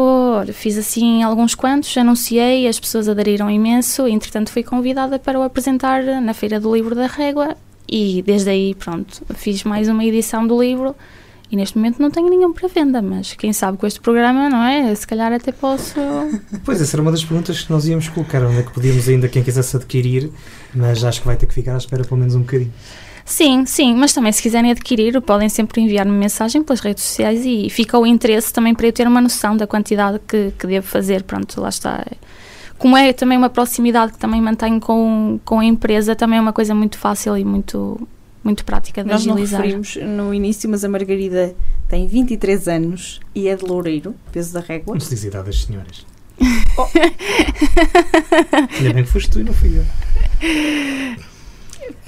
[0.53, 5.43] fiz assim alguns quantos, anunciei, as pessoas aderiram imenso, e entretanto fui convidada para o
[5.43, 7.57] apresentar na Feira do Livro da Régua
[7.89, 10.95] e desde aí, pronto, fiz mais uma edição do livro
[11.51, 14.63] e neste momento não tenho nenhum para venda, mas quem sabe com este programa, não
[14.63, 14.95] é?
[14.95, 15.95] Se calhar até posso.
[16.65, 19.29] Pois, essa era uma das perguntas que nós íamos colocar, onde é que podíamos ainda,
[19.29, 20.31] quem quisesse adquirir,
[20.75, 22.73] mas acho que vai ter que ficar à espera pelo menos um bocadinho.
[23.25, 27.71] Sim, sim, mas também se quiserem adquirir, podem sempre enviar-me mensagem pelas redes sociais e
[27.71, 31.23] fica o interesse também para eu ter uma noção da quantidade que, que devo fazer.
[31.23, 32.05] Pronto, lá está.
[32.77, 36.53] Como é também uma proximidade que também mantenho com, com a empresa, também é uma
[36.53, 38.07] coisa muito fácil e muito,
[38.45, 39.61] muito prática de Nós agilizar.
[39.61, 41.55] Nós não referimos no início, mas a Margarida
[41.89, 44.95] tem 23 anos e é de Loureiro, peso da régua.
[44.95, 46.07] Não se diz idade das senhoras.
[46.77, 46.89] Oh.
[48.77, 49.85] Ainda bem que foste tu e não fui eu.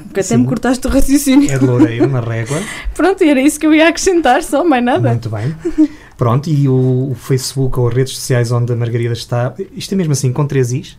[0.07, 1.49] Porque até me cortaste o raciocínio.
[1.49, 2.61] É de Loureiro, na régua.
[2.93, 5.11] Pronto, e era isso que eu ia acrescentar, só mais nada.
[5.11, 5.55] Muito bem.
[6.17, 9.97] Pronto, e o, o Facebook ou as redes sociais onde a Margarida está, isto é
[9.97, 10.99] mesmo assim, com três Is?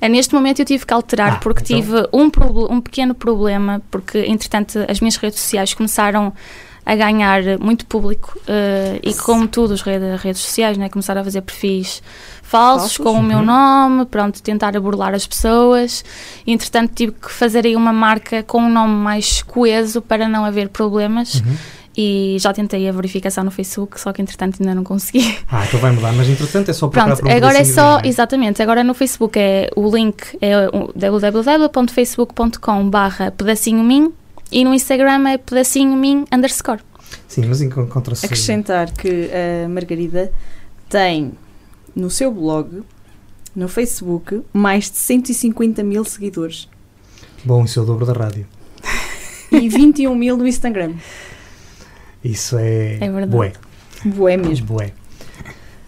[0.00, 1.76] É, neste momento eu tive que alterar ah, porque então.
[1.76, 6.32] tive um, um pequeno problema, porque entretanto as minhas redes sociais começaram
[6.84, 11.24] a ganhar muito público uh, e como tudo as redes, redes sociais, né, começaram a
[11.24, 12.02] fazer perfis
[12.42, 12.98] falsos, falsos?
[12.98, 13.20] com uhum.
[13.20, 13.44] o meu uhum.
[13.44, 16.04] nome, pronto, tentar burlar as pessoas.
[16.44, 20.44] E, entretanto tive que fazer aí uma marca com um nome mais coeso para não
[20.44, 21.36] haver problemas.
[21.36, 21.56] Uhum
[21.96, 25.38] e já tentei a verificação no Facebook, só que entretanto ainda não consegui.
[25.50, 28.62] Ah, então vai mudar, mas entretanto é só para Pronto, um agora é só, exatamente,
[28.62, 30.52] agora no Facebook é o link é
[30.96, 34.12] www.facebook.com barra pedacinho min
[34.50, 36.80] e no Instagram é pedacinho min underscore.
[37.28, 38.24] Sim, mas encontra-se...
[38.24, 39.30] Acrescentar que
[39.64, 40.32] a Margarida
[40.88, 41.32] tem
[41.94, 42.82] no seu blog,
[43.54, 46.68] no Facebook, mais de 150 mil seguidores.
[47.44, 48.46] Bom, isso é o dobro da rádio.
[49.50, 50.94] E 21 mil no Instagram.
[52.24, 53.28] Isso é, é verdade.
[53.28, 53.52] bué.
[54.04, 54.66] Bué mesmo.
[54.66, 54.92] Bué.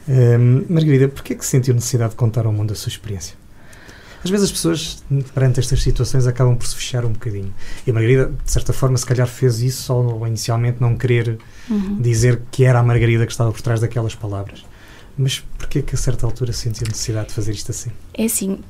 [0.09, 3.37] Um, Margarida, porquê é que sentiu necessidade de contar ao mundo a sua experiência?
[4.23, 7.53] Às vezes as pessoas, perante estas situações, acabam por se fechar um bocadinho.
[7.87, 12.01] E a Margarida, de certa forma, se calhar fez isso só inicialmente não querer uhum.
[12.01, 14.65] dizer que era a Margarida que estava por trás daquelas palavras.
[15.17, 17.91] Mas porquê que a certa altura sentiu necessidade de fazer isto assim?
[18.15, 18.61] É assim,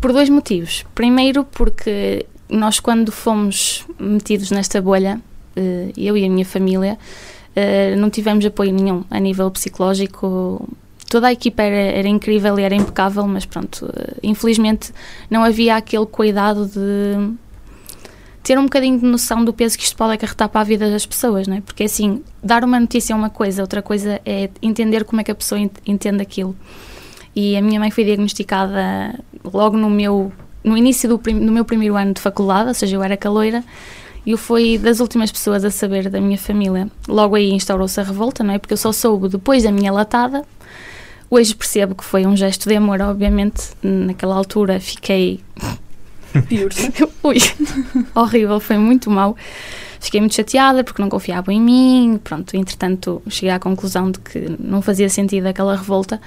[0.00, 0.86] por dois motivos.
[0.94, 5.20] Primeiro porque nós quando fomos metidos nesta bolha,
[5.96, 6.98] eu e a minha família,
[7.54, 10.68] eh, não tivemos apoio nenhum a nível psicológico.
[11.08, 14.92] Toda a equipa era, era incrível e era impecável, mas pronto, eh, infelizmente
[15.30, 17.34] não havia aquele cuidado de
[18.42, 21.06] ter um bocadinho de noção do peso que isto pode acarretar para a vida das
[21.06, 21.60] pessoas, não é?
[21.60, 25.30] Porque assim, dar uma notícia é uma coisa, outra coisa é entender como é que
[25.30, 26.54] a pessoa entende aquilo.
[27.34, 31.64] E a minha mãe foi diagnosticada logo no meu no início do, prim, no meu
[31.64, 33.62] primeiro ano de faculdade, ou seja, eu era caloira,
[34.26, 36.88] E eu fui das últimas pessoas a saber da minha família.
[37.06, 38.58] Logo aí instaurou-se a revolta, não é?
[38.58, 40.44] Porque eu só soube depois da minha latada.
[41.30, 43.70] Hoje percebo que foi um gesto de amor, obviamente.
[43.82, 45.40] Naquela altura fiquei.
[47.22, 47.36] Ui,
[48.14, 49.36] horrível, foi muito mal.
[50.00, 52.20] Fiquei muito chateada porque não confiavam em mim.
[52.22, 56.20] Pronto, entretanto, cheguei à conclusão de que não fazia sentido aquela revolta.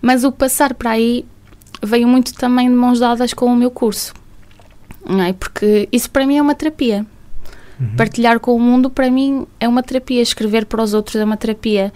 [0.00, 1.24] Mas o passar para aí
[1.82, 4.14] veio muito também de mãos dadas com o meu curso.
[5.06, 5.32] Não é?
[5.32, 7.06] Porque isso para mim é uma terapia.
[7.82, 7.96] Uhum.
[7.96, 10.22] Partilhar com o mundo para mim é uma terapia.
[10.22, 11.92] Escrever para os outros é uma terapia.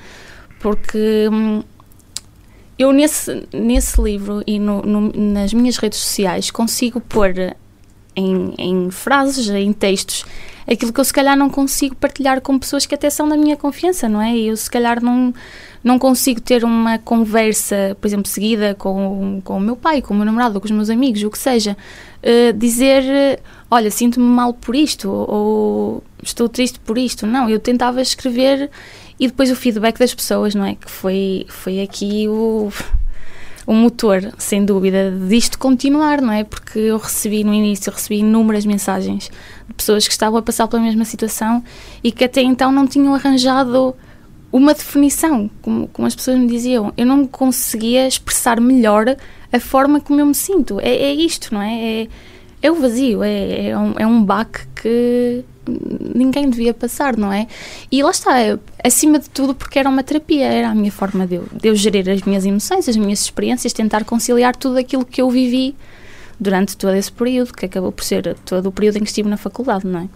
[0.59, 1.63] Porque hum,
[2.79, 7.55] eu nesse, nesse livro e no, no, nas minhas redes sociais consigo pôr
[8.17, 10.25] em, em frases, em textos,
[10.67, 13.57] aquilo que eu se calhar não consigo partilhar com pessoas que até são da minha
[13.57, 14.37] confiança, não é?
[14.37, 15.33] Eu se calhar não,
[15.87, 20.17] não consigo ter uma conversa, por exemplo, seguida com, com o meu pai, com o
[20.17, 21.77] meu namorado, com os meus amigos, o que seja,
[22.25, 27.25] uh, dizer, olha, sinto-me mal por isto, ou estou triste por isto.
[27.25, 28.69] Não, eu tentava escrever
[29.21, 30.75] e depois o feedback das pessoas, não é?
[30.75, 32.69] Que foi, foi aqui o
[33.65, 36.45] o motor, sem dúvida, disto continuar, não é?
[36.45, 39.29] Porque eu recebi no início, recebi inúmeras mensagens
[39.67, 41.65] de pessoas que estavam a passar pela mesma situação
[42.03, 43.97] e que até então não tinham arranjado
[44.53, 46.93] uma definição, como, como as pessoas me diziam.
[46.97, 49.17] Eu não conseguia expressar melhor
[49.53, 50.81] a forma como eu me sinto.
[50.81, 52.03] É, é isto, não é?
[52.03, 52.09] É,
[52.63, 55.45] é o vazio, é, é, um, é um baque que
[56.15, 57.47] ninguém devia passar, não é?
[57.91, 58.33] E lá está,
[58.83, 61.75] acima de tudo, porque era uma terapia, era a minha forma de eu, de eu
[61.75, 65.75] gerir as minhas emoções, as minhas experiências, tentar conciliar tudo aquilo que eu vivi
[66.39, 69.37] durante todo esse período, que acabou por ser todo o período em que estive na
[69.37, 70.09] faculdade, não é?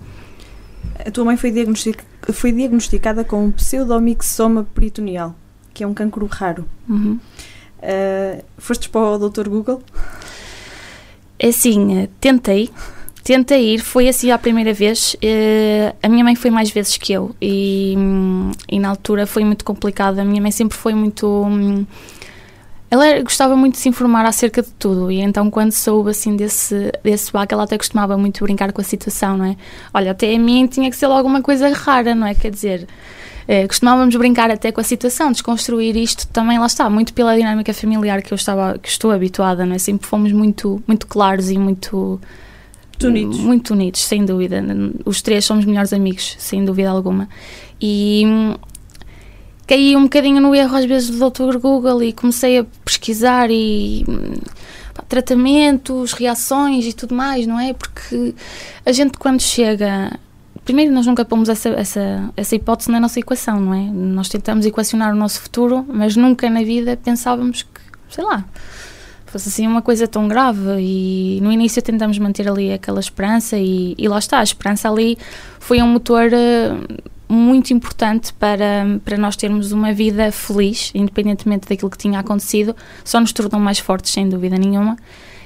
[1.07, 5.35] A tua mãe foi, diagnostic, foi diagnosticada com um pseudomixoma peritoneal,
[5.73, 6.67] que é um cancro raro.
[6.89, 7.19] Uhum.
[7.79, 9.49] Uh, fostes para o Dr.
[9.49, 9.83] Google?
[11.39, 12.71] É assim, tentei,
[13.23, 15.15] Tentei ir, foi assim a primeira vez.
[15.15, 17.95] Uh, a minha mãe foi mais vezes que eu e,
[18.69, 20.19] e, na altura foi muito complicado.
[20.19, 21.27] A minha mãe sempre foi muito.
[21.27, 21.87] Um,
[22.91, 26.91] ela gostava muito de se informar acerca de tudo e então quando soube assim desse,
[27.05, 29.57] desse baque ela até costumava muito brincar com a situação, não é?
[29.95, 32.35] Olha, até a mim tinha que ser logo uma coisa rara, não é?
[32.35, 32.89] Quer dizer,
[33.47, 37.73] eh, costumávamos brincar até com a situação, desconstruir isto também, lá está, muito pela dinâmica
[37.73, 39.79] familiar que eu estava, que estou habituada, não é?
[39.79, 42.21] Sempre fomos muito, muito claros e muito
[43.01, 43.39] muito unidos.
[43.39, 44.63] Muito unidos, sem dúvida.
[45.05, 47.29] Os três somos melhores amigos, sem dúvida alguma.
[47.81, 48.25] E
[49.71, 51.57] caí um bocadinho no erro às vezes do Dr.
[51.59, 54.05] Google e comecei a pesquisar e
[54.93, 57.73] pá, tratamentos, reações e tudo mais, não é?
[57.73, 58.35] Porque
[58.85, 60.19] a gente quando chega
[60.65, 63.83] primeiro nós nunca pomos essa, essa, essa hipótese na nossa equação, não é?
[63.93, 68.45] Nós tentamos equacionar o nosso futuro, mas nunca na vida pensávamos que, sei lá,
[69.27, 73.95] fosse assim uma coisa tão grave e no início tentamos manter ali aquela esperança e,
[73.97, 75.17] e lá está, a esperança ali
[75.61, 81.91] foi um motor uh, muito importante para, para nós termos uma vida feliz, independentemente daquilo
[81.91, 84.97] que tinha acontecido, só nos tornou mais fortes, sem dúvida nenhuma.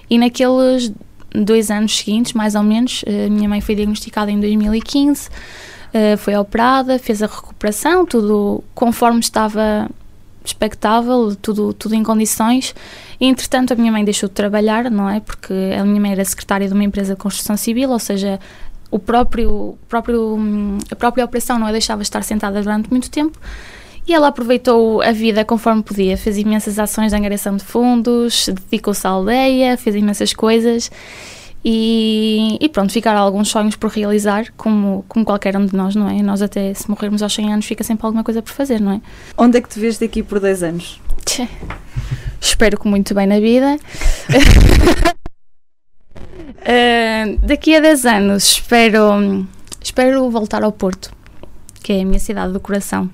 [0.09, 0.93] E naqueles
[1.31, 6.35] dois anos seguintes, mais ou menos, a minha mãe foi diagnosticada em 2015, uh, foi
[6.37, 9.91] operada, fez a recuperação, tudo conforme estava
[10.45, 12.75] expectável, tudo, tudo em condições.
[13.21, 15.21] Entretanto, a minha mãe deixou de trabalhar, não é?
[15.21, 18.39] Porque a minha mãe era secretária de uma empresa de construção civil, ou seja,
[18.91, 20.39] o próprio, próprio,
[20.91, 23.39] a própria operação não a deixava estar sentada durante muito tempo.
[24.07, 29.07] E ela aproveitou a vida conforme podia, fez imensas ações de angariação de fundos, dedicou-se
[29.07, 30.91] à aldeia, fez imensas coisas
[31.65, 36.11] e, e, pronto, ficaram alguns sonhos por realizar, como, como qualquer um de nós, não
[36.11, 36.23] é?
[36.23, 39.01] Nós até se morrermos aos 100 anos fica sempre alguma coisa por fazer, não é?
[39.39, 41.01] Onde é que te vês daqui por 10 anos?
[41.25, 41.49] Tchê.
[42.39, 43.79] Espero que muito bem na vida.
[46.59, 49.47] uh, daqui a 10 anos espero,
[49.83, 51.13] espero voltar ao Porto,
[51.83, 53.11] que é a minha cidade do coração.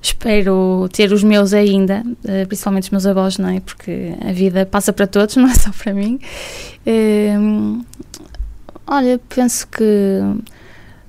[0.00, 3.58] Espero ter os meus ainda, uh, principalmente os meus avós, não é?
[3.58, 6.20] Porque a vida passa para todos, não é só para mim.
[6.86, 7.84] Uh,
[8.86, 10.20] olha, penso que.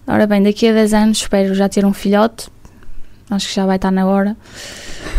[0.08, 2.48] Ora bem, daqui a 10 anos espero já ter um filhote.
[3.30, 4.38] Acho que já vai estar na hora.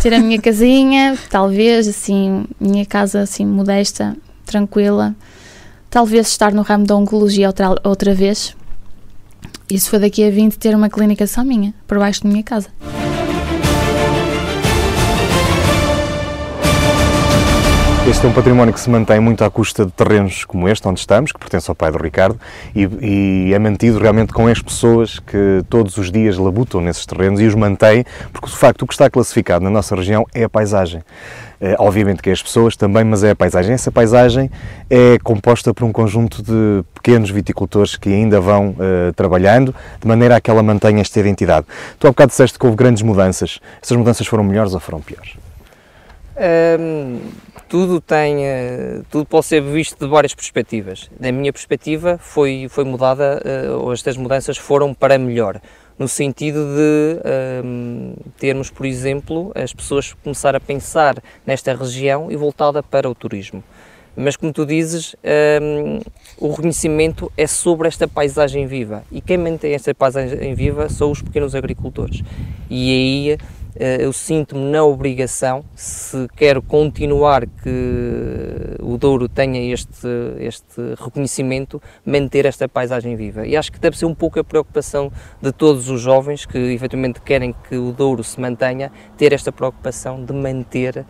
[0.03, 5.15] Ter a minha casinha, talvez, assim, minha casa assim modesta, tranquila.
[5.91, 8.55] Talvez estar no ramo da oncologia outra, outra vez.
[9.71, 12.69] Se for daqui a 20, ter uma clínica só minha, por baixo da minha casa.
[18.09, 20.99] Este é um património que se mantém muito à custa de terrenos como este, onde
[20.99, 22.41] estamos, que pertence ao pai do Ricardo,
[22.75, 27.39] e, e é mantido realmente com as pessoas que todos os dias labutam nesses terrenos
[27.39, 30.49] e os mantêm, porque de facto o que está classificado na nossa região é a
[30.49, 31.03] paisagem.
[31.61, 33.75] É, obviamente que é as pessoas também, mas é a paisagem.
[33.75, 34.51] Essa paisagem
[34.89, 40.37] é composta por um conjunto de pequenos viticultores que ainda vão uh, trabalhando, de maneira
[40.37, 41.67] a que ela mantenha esta identidade.
[41.99, 43.61] Tu há bocado disseste que houve grandes mudanças.
[43.83, 45.37] Essas mudanças foram melhores ou foram piores?
[46.39, 47.19] Um,
[47.69, 51.11] tudo tem, uh, tudo pode ser visto de várias perspectivas.
[51.19, 53.43] Da minha perspectiva, foi, foi mudada,
[53.79, 55.61] uh, estas mudanças foram para melhor,
[55.99, 57.21] no sentido de
[57.65, 63.15] um, termos, por exemplo, as pessoas começar a pensar nesta região e voltada para o
[63.15, 63.63] turismo.
[64.17, 65.15] Mas, como tu dizes,
[65.63, 66.01] um,
[66.39, 71.23] o reconhecimento é sobre esta paisagem viva e quem mantém esta paisagem viva são os
[71.23, 72.23] pequenos agricultores.
[72.69, 73.39] E aí eh,
[73.79, 80.09] eu sinto-me na obrigação, se quero continuar que o Douro tenha este,
[80.39, 83.47] este reconhecimento, manter esta paisagem viva.
[83.47, 87.21] E acho que deve ser um pouco a preocupação de todos os jovens que efetivamente
[87.21, 91.05] querem que o Douro se mantenha, ter esta preocupação de manter uh,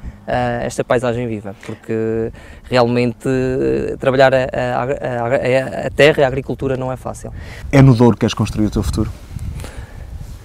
[0.62, 2.32] esta paisagem viva, porque
[2.64, 7.32] realmente uh, trabalhar a, a, a, a, terra e a agricultura não é fácil.
[7.72, 9.10] É no Douro que queres construir o teu futuro?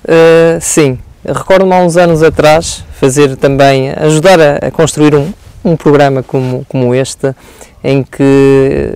[0.06, 5.32] Uh, sim, Recordo-me há uns anos atrás fazer também, ajudar a, a construir um,
[5.64, 7.34] um programa como, como este,
[7.84, 8.92] em que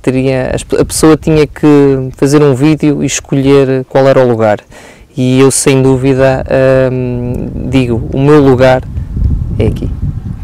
[0.00, 4.60] teria, a pessoa tinha que fazer um vídeo e escolher qual era o lugar.
[5.16, 6.44] E eu, sem dúvida,
[6.92, 8.82] hum, digo: o meu lugar
[9.58, 9.90] é aqui.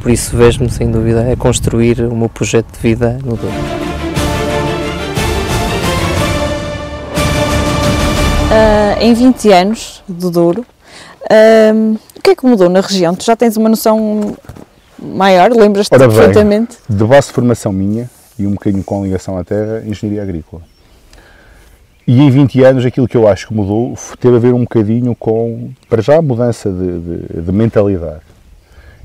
[0.02, 3.54] Por isso, vejo-me, sem dúvida, a construir o meu projeto de vida no Douro.
[8.48, 10.64] Uh, em 20 anos do Douro,
[11.30, 13.14] um, o que é que mudou na região?
[13.14, 14.36] Tu já tens uma noção
[14.98, 16.76] maior, lembras-te perfeitamente?
[16.88, 20.62] de base de formação minha e um bocadinho com ligação à terra, engenharia agrícola.
[22.06, 25.14] E em 20 anos aquilo que eu acho que mudou teve a ver um bocadinho
[25.16, 28.22] com, para já, a mudança de, de, de mentalidade.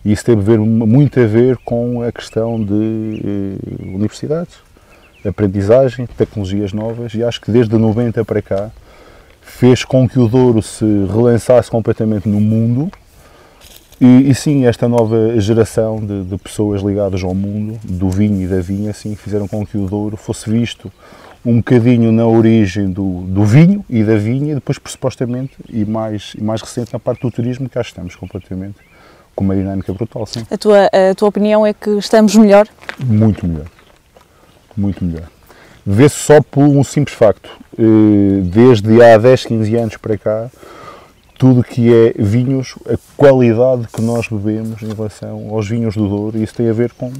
[0.06, 4.56] E isso teve a ver, muito a ver com a questão de eh, universidades,
[5.26, 8.72] aprendizagem, tecnologias novas, e acho que desde 90 para cá
[9.42, 12.92] fez com que o Douro se relançasse completamente no mundo
[14.00, 18.48] e, e sim, esta nova geração de, de, pessoas ligadas ao mundo, do vinho e
[18.48, 20.92] da vinha, sim, fizeram com que o Douro fosse visto
[21.46, 26.34] um bocadinho na origem do, do vinho e da vinha, e depois, supostamente, e mais,
[26.36, 28.78] e mais recente, na parte do turismo, que cá estamos completamente
[29.36, 30.48] com uma dinâmica brutal, sim.
[30.50, 32.68] A tua, a tua opinião é que estamos melhor?
[33.00, 33.68] Muito melhor.
[34.76, 35.30] Muito melhor
[35.86, 37.50] vê-se só por um simples facto.
[37.78, 40.50] Eh, desde há 10, 15 anos para cá,
[41.38, 46.38] tudo que é vinhos, a qualidade que nós bebemos em relação aos vinhos do Douro,
[46.38, 47.12] isso tem a ver com,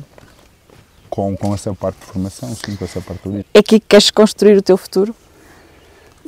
[1.10, 3.46] com, com essa parte de formação, sim, com essa parte do vinho.
[3.54, 5.16] É aqui que queres construir o teu futuro?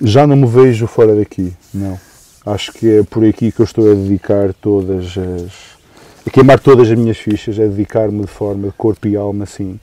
[0.02, 2.00] Já não me vejo fora daqui, não.
[2.46, 5.52] Acho que é por aqui que eu estou a dedicar todas as.
[6.26, 9.80] a queimar todas as minhas fichas, a dedicar-me de forma de corpo e alma, assim,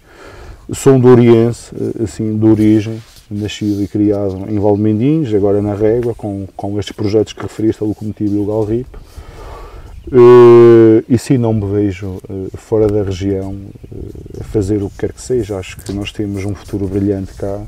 [0.72, 6.14] Sou um douriense, eh, assim, de origem, nascido e criado em Valdemendins, agora na Régua,
[6.14, 8.98] com, com estes projetos que referiste, a Locomotiva e o Galripe.
[10.12, 14.98] Uh, e sim, não me vejo uh, fora da região uh, a fazer o que
[14.98, 15.56] quer que seja.
[15.58, 17.60] Acho que nós temos um futuro brilhante cá.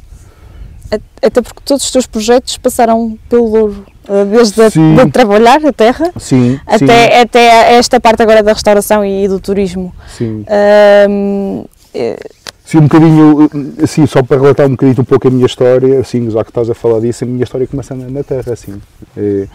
[1.22, 3.86] Até porque todos os teus projetos passaram pelo Douro,
[4.30, 7.20] desde a, de trabalhar a terra sim, até, sim.
[7.22, 9.94] até esta parte agora da restauração e do turismo.
[10.18, 10.44] Sim.
[12.72, 13.50] Sim, um bocadinho,
[13.82, 16.70] assim, só para relatar um bocadinho um pouco a minha história, assim, já que estás
[16.70, 18.80] a falar disso, a minha história começa na, na terra, assim.
[19.14, 19.46] É,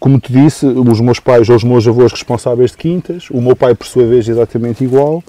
[0.00, 3.54] como te disse, os meus pais ou os meus avós responsáveis de quintas, o meu
[3.54, 5.22] pai, por sua vez, exatamente igual,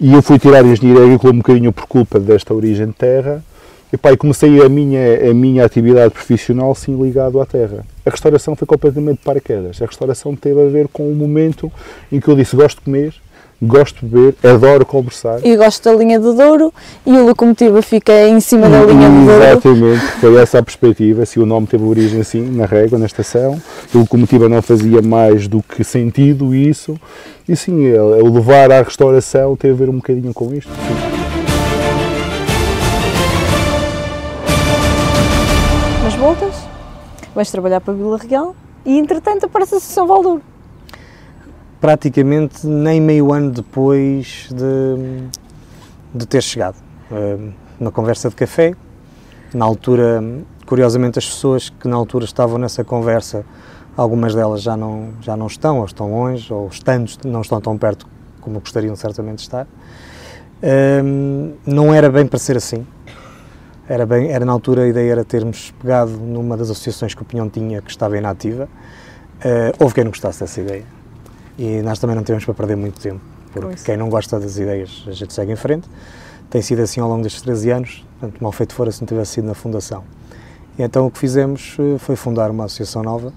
[0.00, 3.40] e eu fui tirar engenharia agrícola um bocadinho por culpa desta origem de terra,
[3.92, 7.86] e pai, comecei a minha, a minha atividade profissional sim ligado à terra.
[8.04, 9.80] A restauração foi completamente para paraquedas.
[9.80, 11.70] A restauração teve a ver com o momento
[12.10, 13.14] em que eu disse gosto de comer,
[13.60, 15.44] gosto de beber, adoro conversar.
[15.44, 16.72] E gosto da linha do Douro
[17.04, 19.42] e o locomotiva fica em cima da linha do Douro.
[19.42, 21.26] Exatamente, foi essa a perspectiva.
[21.26, 23.60] Se o nome teve origem assim, na régua, na estação,
[23.94, 26.98] a locomotiva não fazia mais do que sentido isso.
[27.48, 30.70] E sim, o levar à restauração teve a ver um bocadinho com isto.
[30.70, 31.28] Sim.
[36.04, 36.54] Mas voltas,
[37.34, 38.54] vais trabalhar para a Vila Real
[38.84, 40.42] e entretanto aparece a São Valdouro
[41.80, 45.28] praticamente nem meio ano depois de,
[46.14, 46.76] de ter chegado.
[47.10, 48.74] Uh, uma conversa de café,
[49.54, 50.22] na altura,
[50.66, 53.44] curiosamente, as pessoas que na altura estavam nessa conversa,
[53.96, 57.78] algumas delas já não, já não estão, ou estão longe, ou estando, não estão tão
[57.78, 58.06] perto
[58.40, 59.66] como gostariam certamente de estar.
[60.62, 62.84] Um, não era bem para ser assim.
[63.88, 67.24] Era, bem, era na altura a ideia era termos pegado numa das associações que o
[67.24, 68.68] Pinhão tinha que estava inativa.
[69.38, 70.97] Uh, houve quem não gostasse dessa ideia.
[71.58, 73.20] E nós também não tivemos para perder muito tempo,
[73.52, 75.88] porque quem não gosta das ideias a gente segue em frente.
[76.48, 79.32] Tem sido assim ao longo destes 13 anos, portanto, mal feito fora se não tivesse
[79.32, 80.04] sido na fundação.
[80.78, 83.32] E então o que fizemos eh, foi fundar uma associação nova,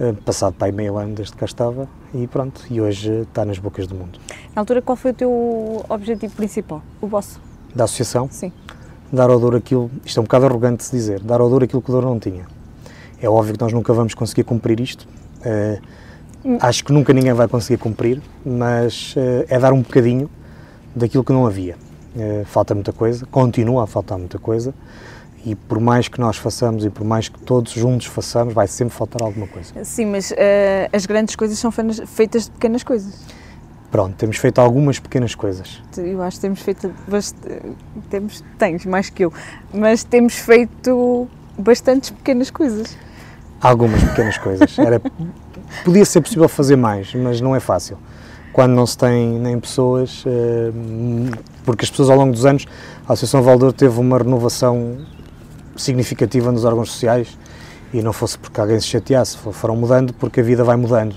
[0.00, 3.44] eh, passado para aí meio ano desde que cá estava, e pronto, e hoje está
[3.44, 4.18] nas bocas do mundo.
[4.54, 7.38] Na altura, qual foi o teu objetivo principal, o vosso?
[7.74, 8.26] Da associação?
[8.30, 8.50] Sim.
[9.12, 11.66] Dar ao Douro aquilo, isto é um bocado arrogante de se dizer, dar ao Douro
[11.66, 12.46] aquilo que o Douro não tinha.
[13.20, 15.06] É óbvio que nós nunca vamos conseguir cumprir isto,
[15.40, 15.80] uh,
[16.60, 20.30] acho que nunca ninguém vai conseguir cumprir, mas uh, é dar um bocadinho
[20.94, 21.76] daquilo que não havia.
[22.14, 24.74] Uh, falta muita coisa, continua a faltar muita coisa,
[25.44, 28.94] e por mais que nós façamos e por mais que todos juntos façamos, vai sempre
[28.94, 29.72] faltar alguma coisa.
[29.84, 30.34] Sim, mas uh,
[30.92, 33.14] as grandes coisas são feitas de pequenas coisas.
[33.90, 35.82] Pronto, temos feito algumas pequenas coisas.
[35.96, 36.94] Eu acho que temos feito.
[38.08, 39.32] Temos, tens mais que eu,
[39.74, 41.28] mas temos feito
[41.58, 42.96] bastantes pequenas coisas.
[43.60, 44.78] Algumas pequenas coisas.
[44.78, 45.02] Era,
[45.84, 47.98] podia ser possível fazer mais, mas não é fácil.
[48.52, 50.72] Quando não se tem nem pessoas, eh,
[51.64, 52.66] porque as pessoas ao longo dos anos,
[53.08, 54.98] a Associação Valdor teve uma renovação
[55.76, 57.38] significativa nos órgãos sociais
[57.92, 61.14] e não fosse porque alguém se chateasse, foram mudando porque a vida vai mudando.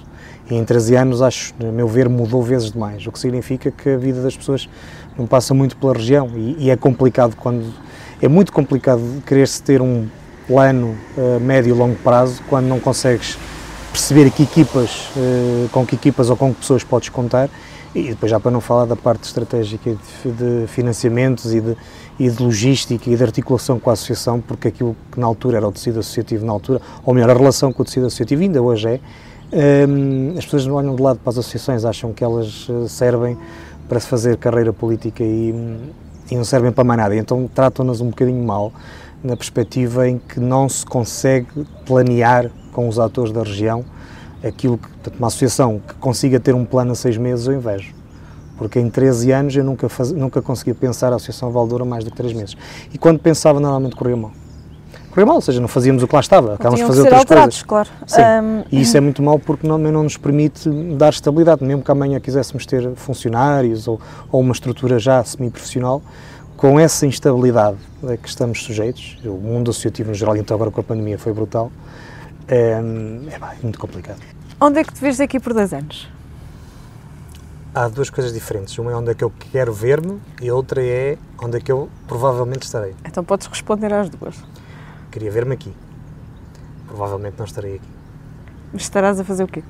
[0.49, 3.89] E em 13 anos, acho, a meu ver, mudou vezes demais, o que significa que
[3.89, 4.69] a vida das pessoas
[5.17, 7.73] não passa muito pela região e, e é complicado quando.
[8.21, 10.07] É muito complicado querer-se ter um
[10.47, 13.37] plano uh, médio e longo prazo quando não consegues
[13.93, 17.49] perceber que equipas, uh, com que equipas ou com que pessoas podes contar.
[17.95, 21.77] E depois já para não falar da parte estratégica de, financiamentos e de,
[22.19, 25.67] e de logística e de articulação com a associação, porque aquilo que na altura era
[25.67, 28.87] o tecido associativo na altura, ou melhor, a relação com o tecido associativo ainda hoje
[28.87, 28.99] é,
[29.87, 33.37] um, as pessoas não olham de lado para as associações, acham que elas eh, servem
[33.87, 35.53] para se fazer carreira política e,
[36.31, 38.73] e não servem para mais nada, então tratam-nas um bocadinho mal,
[39.23, 41.47] na perspectiva em que não se consegue
[41.85, 43.85] planear com os atores da região
[44.43, 47.93] aquilo que, portanto, uma associação que consiga ter um plano a seis meses, eu invejo.
[48.57, 52.11] Porque em 13 anos eu nunca, faz, nunca conseguia pensar a Associação Valdoura mais do
[52.11, 52.57] que 3 meses.
[52.93, 54.31] E quando pensava, normalmente corria mal.
[55.09, 57.63] Corria mal, ou seja, não fazíamos o que lá estava, acabamos de fazer outras alterados,
[57.63, 57.91] coisas.
[58.07, 58.39] claro.
[58.41, 58.45] Sim.
[58.45, 58.63] Um...
[58.71, 62.19] E isso é muito mal porque não, não nos permite dar estabilidade, mesmo que amanhã
[62.19, 63.99] quiséssemos ter funcionários ou,
[64.31, 66.01] ou uma estrutura já semi-profissional,
[66.57, 70.81] com essa instabilidade a que estamos sujeitos, o mundo associativo no geral, então agora com
[70.81, 71.71] a pandemia foi brutal,
[72.47, 72.81] é, é,
[73.61, 74.19] muito complicado.
[74.59, 76.09] Onde é que te vês daqui por dois anos?
[77.73, 78.77] Há duas coisas diferentes.
[78.77, 81.89] Uma é onde é que eu quero ver-me e outra é onde é que eu
[82.07, 82.95] provavelmente estarei.
[83.03, 84.35] Então podes responder às duas.
[85.11, 85.73] Queria ver-me aqui.
[86.87, 87.89] Provavelmente não estarei aqui.
[88.71, 89.63] Mas estarás a fazer o quê?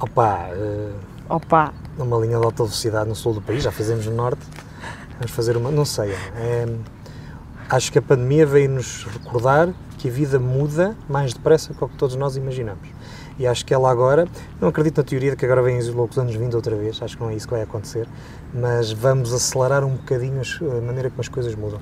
[0.00, 0.48] Opa!
[0.50, 0.94] Uh,
[1.28, 1.72] Opa!
[1.98, 4.44] Uma linha de alta velocidade no sul do país, já fizemos no norte.
[5.18, 5.70] Vamos fazer uma.
[5.70, 6.10] Não sei.
[6.10, 6.66] É,
[7.70, 9.72] acho que a pandemia veio-nos recordar
[10.06, 12.88] que a vida muda mais depressa do que todos nós imaginamos.
[13.38, 14.28] E acho que ela agora,
[14.60, 17.16] não acredito na teoria de que agora vêm os loucos anos vindo outra vez, acho
[17.16, 18.08] que não é isso que vai acontecer,
[18.54, 21.80] mas vamos acelerar um bocadinho a maneira como as coisas mudam.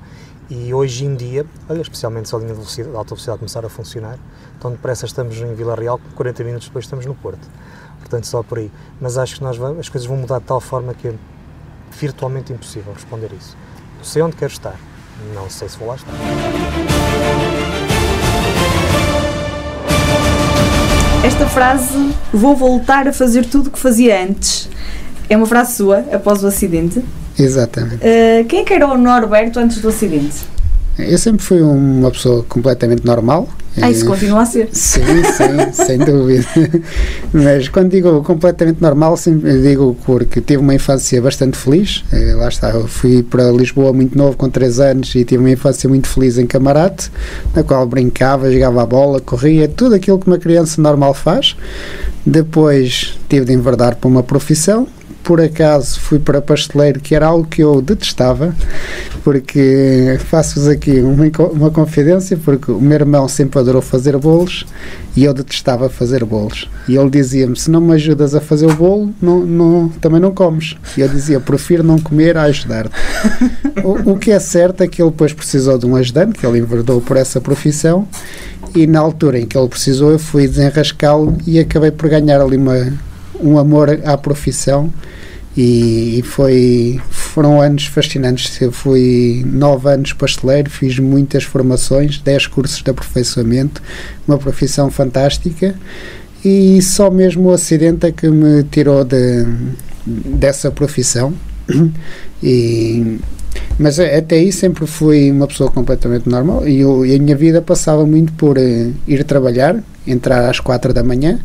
[0.49, 3.63] E hoje em dia, olha, especialmente se a linha de, velocidade, de alta velocidade começar
[3.63, 4.17] a funcionar,
[4.59, 7.47] tão depressa estamos em Vila Real, 40 minutos depois estamos no Porto.
[7.99, 8.71] Portanto, só por aí.
[8.99, 11.13] Mas acho que nós vamos, as coisas vão mudar de tal forma que é
[11.91, 13.55] virtualmente impossível responder isso.
[13.99, 14.79] Eu sei onde quero estar,
[15.33, 16.11] não sei se vou lá estar.
[21.25, 24.69] Esta frase, vou voltar a fazer tudo o que fazia antes,
[25.27, 27.03] é uma frase sua, após o acidente.
[27.35, 27.95] Exatamente.
[27.95, 30.45] Uh, quem é que era o Norberto antes do acidente?
[30.97, 33.49] Eu sempre fui uma pessoa completamente normal.
[33.81, 34.69] Ah, isso continua a ser.
[34.71, 36.45] Sim, sim, sem dúvida.
[37.33, 42.05] Mas quando digo completamente normal, sempre digo porque tive uma infância bastante feliz.
[42.13, 45.51] Eh, lá está, eu fui para Lisboa muito novo, com 3 anos, e tive uma
[45.51, 47.11] infância muito feliz em Camarate,
[47.53, 51.57] na qual brincava, jogava a bola, corria, tudo aquilo que uma criança normal faz.
[52.25, 54.87] Depois tive de enverdar para uma profissão,
[55.25, 58.55] por acaso fui para pasteleiro, que era algo que eu detestava,
[59.23, 64.67] porque faço-vos aqui uma, uma confidência, porque o meu irmão sempre adorou fazer bolos
[65.15, 66.69] e eu detestava fazer bolos.
[66.87, 70.31] E ele dizia-me: se não me ajudas a fazer o bolo, não, não, também não
[70.31, 70.75] comes.
[70.95, 72.93] E eu dizia: prefiro não comer a ajudar-te.
[73.83, 76.59] o, o que é certo é que ele depois precisou de um ajudante, que ele
[76.59, 78.07] enverdou por essa profissão,
[78.75, 82.57] e na altura em que ele precisou, eu fui desenrascá-lo e acabei por ganhar ali
[82.57, 82.93] uma,
[83.41, 84.91] um amor à profissão
[85.57, 88.61] e, foi foram anos fascinantes.
[88.61, 93.81] Eu fui nove anos pasteleiro, fiz muitas formações, dez cursos de aperfeiçoamento,
[94.27, 95.75] uma profissão fantástica
[96.43, 99.45] e só mesmo o acidente é que me tirou de,
[100.05, 101.33] dessa profissão.
[102.43, 103.17] E,
[103.79, 107.61] mas até aí sempre fui uma pessoa completamente normal e, eu, e a minha vida
[107.61, 111.39] passava muito por uh, ir trabalhar, entrar às quatro da manhã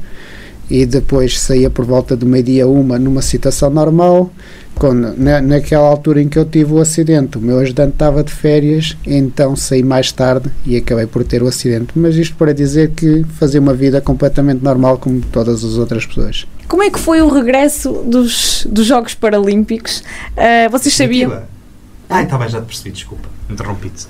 [0.70, 4.30] e depois saía por volta do meio-dia uma numa situação normal.
[4.76, 8.32] Quando, na, naquela altura em que eu tive o acidente, o meu ajudante estava de
[8.32, 11.88] férias, então saí mais tarde e acabei por ter o acidente.
[11.94, 16.46] Mas isto para dizer que fazia uma vida completamente normal como todas as outras pessoas.
[16.66, 20.02] Como é que foi o regresso dos, dos Jogos Paralímpicos?
[20.36, 21.42] Uh, vocês sabiam.
[22.08, 23.28] Ah, está bem, já te percebi, desculpa.
[23.50, 24.06] Interrompi-te.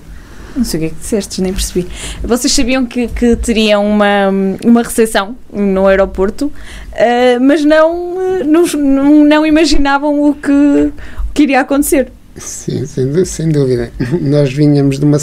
[0.57, 1.87] Não sei o que é que disseste, nem percebi.
[2.23, 4.31] Vocês sabiam que, que teriam uma,
[4.65, 11.61] uma recepção no aeroporto, uh, mas não, não, não, imaginavam o que, o que iria
[11.61, 12.11] acontecer.
[12.37, 13.93] Sim, sem, sem dúvida.
[14.21, 15.19] Nós vinhamos de uma,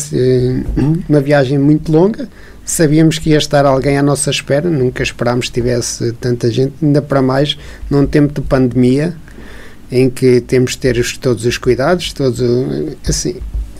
[1.10, 2.30] uma viagem muito longa,
[2.66, 7.02] sabíamos que ia estar alguém à nossa espera, nunca esperámos que tivesse tanta gente, ainda
[7.02, 7.58] para mais
[7.90, 9.16] num tempo de pandemia,
[9.92, 12.42] em que temos de ter os, todos os cuidados, todos,
[13.08, 13.38] assim,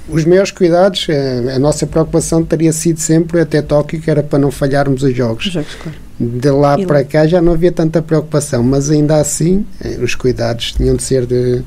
[0.10, 4.40] os maiores cuidados, a, a, nossa preocupação teria sido sempre até Tóquio, que era para
[4.40, 5.48] não falharmos os jogos.
[5.48, 5.98] Os jogos claro.
[6.20, 7.04] De lá e para lá.
[7.04, 11.28] cá já não havia tanta preocupação, mas ainda assim eh, os cuidados tinham de ser
[11.28, 11.62] de,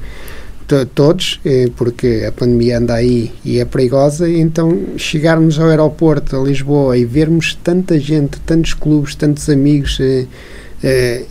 [0.67, 6.37] de todos, eh, porque a pandemia anda aí e é perigosa, então chegarmos ao aeroporto,
[6.37, 10.27] a Lisboa, e vermos tanta gente, tantos clubes, tantos amigos, eh,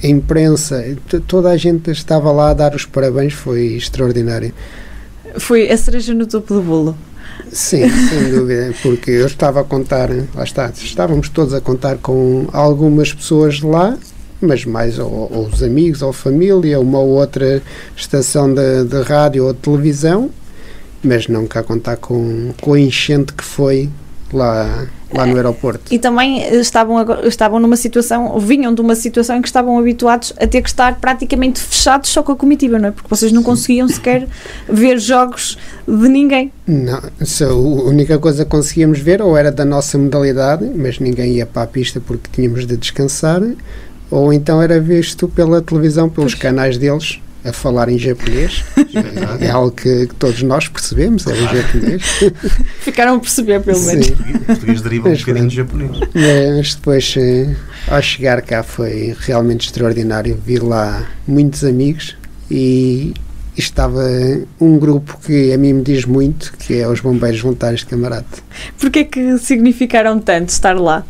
[0.01, 0.86] a imprensa,
[1.28, 4.53] toda a gente estava lá a dar os parabéns, foi extraordinário.
[5.38, 6.97] Foi a cereja no topo do bolo.
[7.51, 12.47] Sim, sem dúvida, porque eu estava a contar, lá está, estávamos todos a contar com
[12.51, 13.97] algumas pessoas lá,
[14.41, 17.61] mas mais ou, ou os amigos, ou família, uma ou outra
[17.95, 20.30] estação de, de rádio ou de televisão,
[21.03, 23.89] mas nunca a contar com, com a enchente que foi
[24.36, 25.93] lá, lá no aeroporto.
[25.93, 30.34] E também eh, estavam, estavam numa situação, vinham de uma situação em que estavam habituados
[30.39, 32.91] a ter que estar praticamente fechados só com a comitiva, não é?
[32.91, 34.27] Porque vocês não conseguiam sequer
[34.67, 35.57] ver jogos
[35.88, 36.51] de ninguém.
[36.67, 41.34] Não, só a única coisa que conseguíamos ver ou era da nossa modalidade, mas ninguém
[41.34, 43.41] ia para a pista porque tínhamos de descansar,
[44.11, 46.41] ou então era visto pela televisão, pelos pois.
[46.41, 48.63] canais deles, a falar em japonês.
[49.39, 52.03] é, algo que, que, todos nós percebemos, é o japonês.
[52.81, 54.07] Ficaram a perceber, pelo menos.
[54.07, 54.13] Sim.
[54.13, 55.99] O português deriva um bocadinho de japonês.
[56.13, 57.55] Mas depois, eh,
[57.87, 60.39] ao chegar cá, foi realmente extraordinário.
[60.45, 62.15] Vi lá muitos amigos
[62.49, 63.13] e
[63.57, 64.01] estava
[64.59, 68.43] um grupo que a mim me diz muito, que é os Bombeiros Voluntários de Camarate.
[68.79, 71.05] Porquê que significaram tanto estar lá?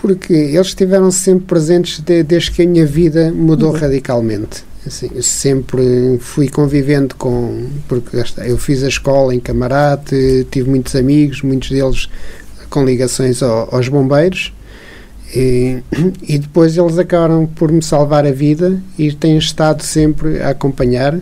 [0.00, 3.78] Porque eles estiveram sempre presentes de, desde que a minha vida mudou uhum.
[3.78, 4.67] radicalmente.
[4.86, 7.66] Assim, sempre fui convivendo com.
[7.88, 8.16] Porque
[8.46, 12.08] eu fiz a escola em Camarate, tive muitos amigos, muitos deles
[12.70, 14.52] com ligações ao, aos bombeiros.
[15.34, 15.82] E,
[16.26, 21.18] e, depois eles acabaram por me salvar a vida e têm estado sempre a acompanhar,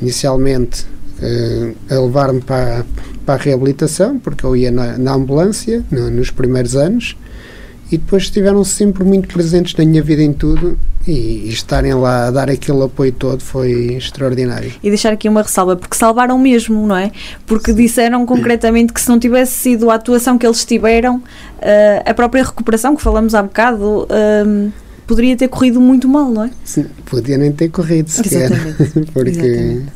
[0.00, 0.86] inicialmente
[1.20, 2.84] uh, a levar-me para,
[3.26, 7.16] para a reabilitação, porque eu ia na, na ambulância no, nos primeiros anos,
[7.92, 12.30] e depois estiveram sempre muito presentes na minha vida em tudo e, estarem lá a
[12.30, 14.72] dar aquele apoio todo foi extraordinário.
[14.82, 17.10] E deixar aqui uma ressalva, porque salvaram mesmo, não é?
[17.46, 21.22] Porque disseram concretamente que se não tivesse sido a atuação que eles tiveram, uh,
[22.06, 24.04] a própria recuperação que falamos há bocado.
[24.04, 24.72] Uh,
[25.06, 26.50] poderia ter corrido muito mal, não é?
[26.64, 28.50] Sim, podia nem ter corrido sequer.
[28.50, 29.10] Exatamente.
[29.12, 29.92] porque Exatamente.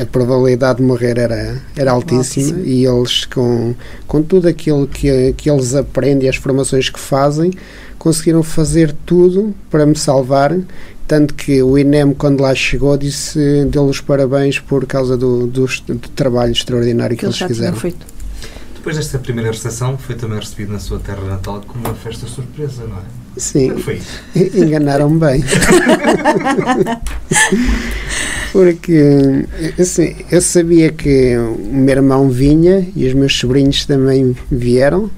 [0.00, 2.64] A probabilidade de morrer era, era altíssima Altíssimo.
[2.64, 3.74] e eles, com,
[4.06, 7.52] com tudo aquilo que, que eles aprendem, as formações que fazem,
[7.98, 10.56] conseguiram fazer tudo para me salvar.
[11.06, 15.66] Tanto que o INEM, quando lá chegou, disse deu os parabéns por causa do, do,
[15.66, 17.76] do trabalho extraordinário que, que eles fizeram.
[17.76, 18.06] Feito.
[18.74, 22.84] Depois desta primeira recepção, foi também recebido na sua terra natal como uma festa surpresa,
[22.84, 23.02] não é?
[23.36, 23.72] Sim.
[23.76, 24.58] Isso?
[24.58, 25.44] Enganaram-me bem.
[28.52, 29.44] Porque
[29.78, 35.10] assim, eu sabia que o meu irmão vinha e os meus sobrinhos também vieram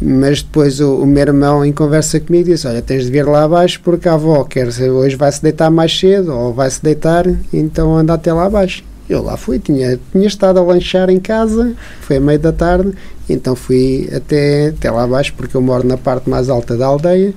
[0.00, 3.44] mas depois o, o, meu irmão, em conversa comigo, disse: Olha, tens de vir lá
[3.44, 8.14] abaixo porque a avó quer hoje vai-se deitar mais cedo ou vai-se deitar, então anda
[8.14, 8.84] até lá abaixo.
[9.08, 12.92] Eu lá fui, tinha, tinha estado a lanchar em casa, foi a meio da tarde,
[13.28, 17.32] então fui até, até lá abaixo porque eu moro na parte mais alta da aldeia.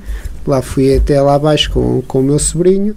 [0.45, 2.95] Lá fui até lá abaixo com, com o meu sobrinho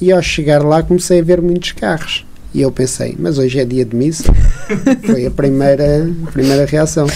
[0.00, 2.26] e ao chegar lá comecei a ver muitos carros.
[2.54, 4.32] E eu pensei, mas hoje é dia de missa.
[5.04, 7.06] Foi a primeira, a primeira reação.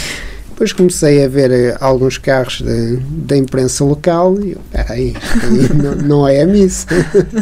[0.51, 2.63] Depois comecei a ver eh, alguns carros
[3.09, 5.15] da imprensa local e eu, peraí,
[5.75, 6.87] não, não é a missa.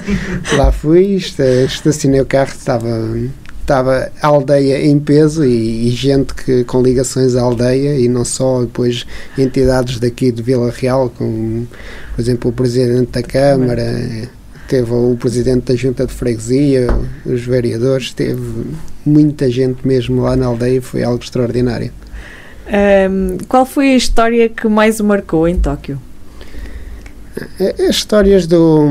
[0.57, 2.89] Lá fui, estacionei o carro, estava,
[3.71, 8.25] estava a aldeia em peso e, e, gente que, com ligações à aldeia e não
[8.25, 9.07] só, depois
[9.39, 11.69] entidades daqui de Vila Real, como
[12.15, 14.29] por exemplo o Presidente da Câmara,
[14.67, 16.89] teve o presidente da junta de freguesia,
[17.25, 18.41] os vereadores, teve
[19.07, 21.93] muita gente mesmo lá na aldeia, foi algo extraordinário.
[22.67, 26.01] Um, qual foi a história que mais o marcou em Tóquio?
[27.79, 28.87] As histórias do,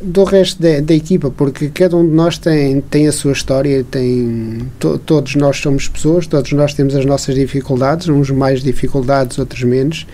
[0.00, 3.84] do resto da, da, equipa, porque cada um de nós tem, tem a sua história,
[3.90, 9.36] tem, to, todos nós somos pessoas, todos nós temos as nossas dificuldades, uns mais dificuldades,
[9.38, 10.06] outros menos,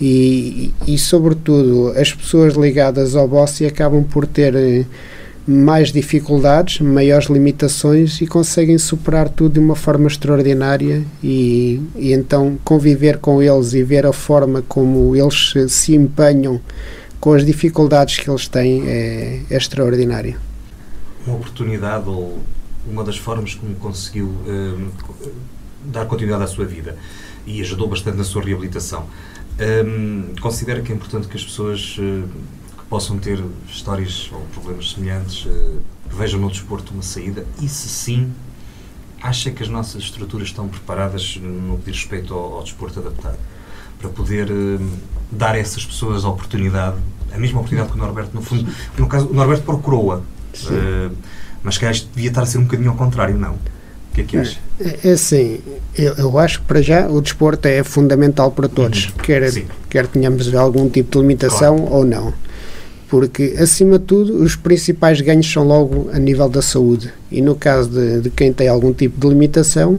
[0.00, 4.86] e, e sobretudo as pessoas ligadas ao Bossi acabam por ter
[5.50, 12.56] mais dificuldades, maiores limitações e conseguem superar tudo de uma forma extraordinária e, e então
[12.62, 16.60] conviver com eles e ver a forma como eles se, se empenham
[17.18, 20.36] com as dificuldades que eles têm é, é extraordinário.
[21.26, 22.38] Uma oportunidade ou
[22.86, 24.84] uma das formas como conseguiu eh,
[25.86, 26.96] dar continuidade à sua vida
[27.44, 29.04] e ajudou bastante na sua reabilitação.
[29.60, 32.24] Um, considera que é importante que as pessoas uh,
[32.90, 35.80] possam ter histórias ou problemas semelhantes uh,
[36.10, 37.46] vejam no desporto uma saída?
[37.62, 38.32] E se sim,
[39.22, 43.38] acha que as nossas estruturas estão preparadas no que diz respeito ao, ao desporto adaptado?
[44.00, 44.80] Para poder uh,
[45.30, 46.96] dar a essas pessoas a oportunidade,
[47.32, 48.68] a mesma oportunidade que o Norberto, no fundo,
[48.98, 50.20] no caso, o Norberto procurou-a,
[51.62, 53.52] mas que acho que devia estar a ser um bocadinho ao contrário, não?
[53.52, 54.58] O que é que acha?
[54.80, 55.60] É, é assim,
[55.94, 59.12] eu, eu, acho que para já o desporto é fundamental para todos, uhum.
[59.22, 61.94] quer, quer tenhamos algum tipo de limitação claro.
[61.94, 62.34] ou não.
[63.10, 67.12] Porque, acima de tudo, os principais ganhos são logo a nível da saúde.
[67.30, 69.98] E no caso de, de quem tem algum tipo de limitação,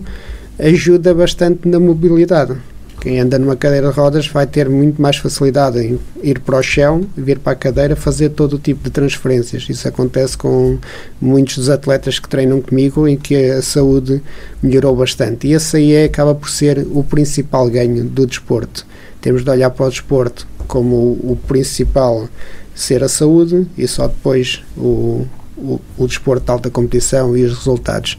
[0.57, 2.55] ajuda bastante na mobilidade.
[3.01, 6.63] Quem anda numa cadeira de rodas vai ter muito mais facilidade em ir para o
[6.63, 9.67] chão, vir para a cadeira, fazer todo o tipo de transferências.
[9.67, 10.77] Isso acontece com
[11.19, 14.21] muitos dos atletas que treinam comigo, em que a saúde
[14.61, 15.47] melhorou bastante.
[15.47, 18.85] E esse aí é, acaba por ser o principal ganho do desporto.
[19.19, 22.27] Temos de olhar para o desporto como o, o principal
[22.73, 25.25] ser a saúde e só depois o,
[25.57, 28.17] o, o desporto de alta competição e os resultados.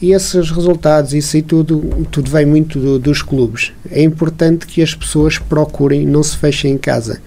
[0.00, 3.72] E esses resultados, isso aí tudo, tudo vem muito do, dos clubes.
[3.88, 7.22] É importante que as pessoas procurem, não se fechem em casa.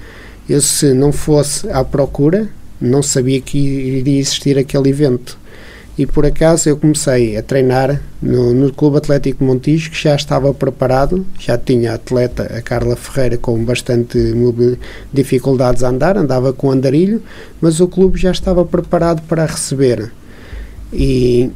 [0.48, 5.38] Eu, se não fosse à procura, não sabia que iria existir aquele evento.
[5.98, 10.54] E por acaso eu comecei a treinar no, no Clube Atlético Montijo, que já estava
[10.54, 14.18] preparado, já tinha a atleta, a Carla Ferreira, com bastante
[15.14, 17.24] dificuldades a andar, andava com andarilho,
[17.62, 20.12] mas o clube já estava preparado para receber
[20.98, 21.52] e,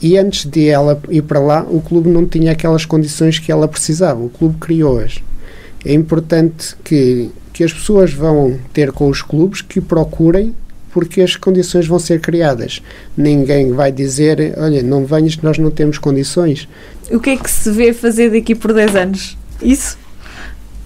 [0.00, 3.66] e antes de ela ir para lá, o clube não tinha aquelas condições que ela
[3.66, 4.22] precisava.
[4.22, 5.22] O clube criou-as.
[5.84, 10.54] É importante que, que as pessoas vão ter com os clubes que procurem
[10.94, 12.80] porque as condições vão ser criadas.
[13.16, 16.68] Ninguém vai dizer, olha, não venhas que nós não temos condições.
[17.10, 19.36] O que é que se vê fazer daqui por 10 anos?
[19.60, 19.98] Isso?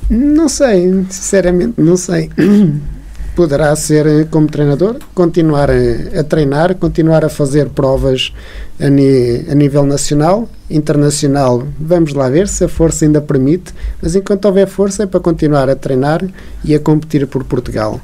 [0.09, 2.31] Não sei, sinceramente, não sei.
[3.37, 8.33] poderá ser eh, como treinador, continuar a, a treinar, continuar a fazer provas
[8.81, 11.63] a, ni, a, nível nacional, internacional.
[11.79, 15.69] Vamos lá ver se a força ainda permite, mas enquanto houver força é para continuar
[15.69, 16.25] a treinar
[16.65, 18.01] e a competir por Portugal.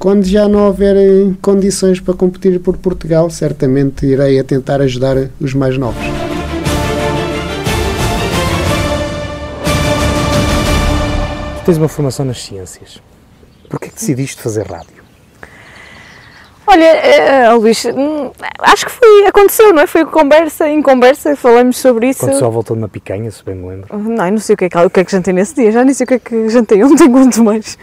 [0.00, 5.14] Quando já não houver eh, condições para competir por Portugal, certamente irei a tentar ajudar
[5.38, 6.02] os mais novos.
[11.58, 12.98] Tu tens uma formação nas ciências.
[13.68, 15.04] Porquê que decidiste fazer rádio?
[16.66, 19.86] Olha, uh, Luís, hum, acho que foi, aconteceu, não é?
[19.86, 22.24] Foi conversa, em conversa, falamos sobre isso.
[22.24, 23.98] Aconteceu à volta de uma picanha, se bem me lembro.
[23.98, 25.84] Não, não sei o que, é que, o que é que jantei nesse dia, já
[25.84, 27.76] nem sei o que é que jantei ontem, quanto mais.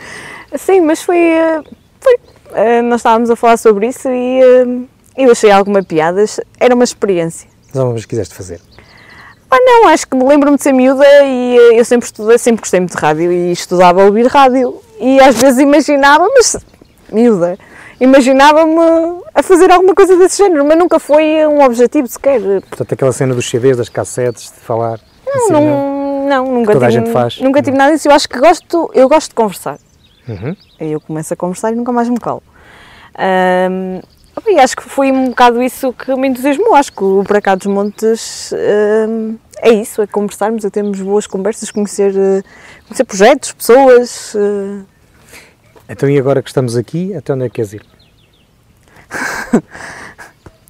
[0.55, 1.19] Sim, mas foi.
[1.19, 1.61] Eh,
[1.99, 6.23] foi uh, nós estávamos a falar sobre isso e uh, eu achei alguma piada,
[6.59, 7.49] era uma experiência.
[7.67, 8.61] Mas alguma vez quiseste fazer?
[9.49, 12.81] Ah, não, acho que me lembro-me de ser miúda e eu sempre estudei, sempre gostei
[12.81, 16.57] muito de rádio e estudava a ouvir rádio e às vezes imaginava, mas
[17.11, 17.57] miúda,
[17.99, 22.41] imaginava-me a fazer alguma coisa desse género, mas nunca foi um objetivo sequer.
[22.61, 24.99] Portanto, aquela cena dos CDs, das cassetes, de falar.
[25.25, 27.39] Não, assim, não, não, nunca toda tive, a gente faz.
[27.39, 28.07] Nunca tive nada disso.
[28.07, 29.77] Eu acho que gosto, eu gosto de conversar.
[30.27, 30.55] Uhum.
[30.79, 32.43] Aí eu começo a conversar e nunca mais me calo.
[33.17, 33.99] Um,
[34.45, 36.75] e acho que foi um bocado isso que me entusiasmou.
[36.75, 41.25] Acho que o Para Cá dos Montes um, é isso, é conversarmos, é termos boas
[41.25, 42.43] conversas, conhecer, uh,
[42.87, 44.35] conhecer projetos, pessoas.
[44.35, 44.85] Uh...
[45.89, 47.85] Então, e agora que estamos aqui, até onde é que queres ir?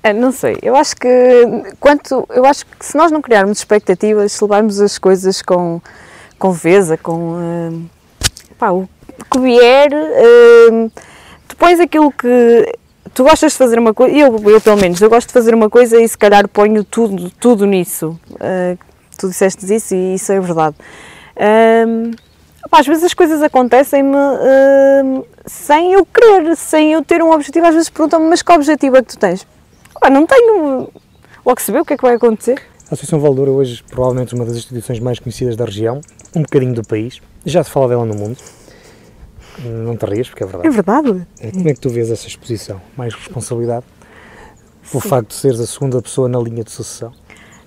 [0.03, 1.09] é, não sei, eu acho que
[1.79, 5.81] quanto, eu acho que se nós não criarmos expectativas, se levarmos as coisas com,
[6.39, 7.89] com veza, com uh,
[8.57, 8.87] pá, o
[9.25, 10.91] que vier, uh,
[11.57, 12.73] pões aquilo que
[13.13, 15.69] tu gostas de fazer uma coisa, eu, eu pelo menos, eu gosto de fazer uma
[15.69, 18.19] coisa e se calhar ponho tudo, tudo nisso.
[18.31, 18.77] Uh,
[19.17, 20.75] tu disseste isso e isso é verdade.
[22.69, 27.65] Pá, às vezes as coisas acontecem-me uh, sem eu querer, sem eu ter um objetivo.
[27.65, 29.47] Às vezes perguntam-me, mas que objetivo é que tu tens?
[29.99, 30.89] Pá, não tenho.
[31.45, 32.61] Logo se vê o que é que vai acontecer.
[32.89, 36.01] A Associação Valdoura hoje provavelmente uma das instituições mais conhecidas da região,
[36.35, 37.21] um bocadinho do país.
[37.45, 38.37] Já se fala dela no mundo.
[39.59, 40.67] Não te rias, porque é verdade.
[40.67, 41.27] É verdade.
[41.53, 42.81] Como é que tu vês essa exposição?
[42.95, 43.85] Mais responsabilidade?
[44.93, 47.11] O facto de seres a segunda pessoa na linha de sucessão?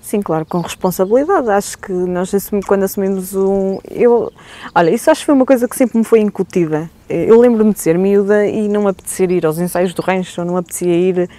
[0.01, 1.49] Sim, claro, com responsabilidade.
[1.49, 2.31] Acho que nós
[2.67, 3.79] quando assumimos um.
[3.89, 4.31] Eu,
[4.73, 6.89] olha, isso acho que foi uma coisa que sempre me foi incutida.
[7.07, 10.45] Eu lembro-me de ser miúda e não me apetecer ir aos ensaios do rancho, ou
[10.45, 11.29] não me apetecia ir.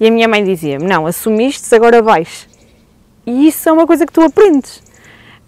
[0.00, 2.48] E a minha mãe dizia-me: Não, assumiste, agora vais.
[3.24, 4.82] E isso é uma coisa que tu aprendes.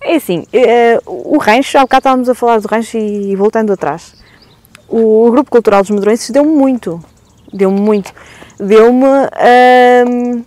[0.02, 4.14] É assim, eh, o rancho, há bocado estávamos a falar do rancho e voltando atrás.
[4.91, 7.01] O Grupo Cultural dos Medronenses deu-me muito.
[7.53, 8.12] Deu-me muito.
[8.59, 9.07] Deu-me.
[10.07, 10.45] Hum,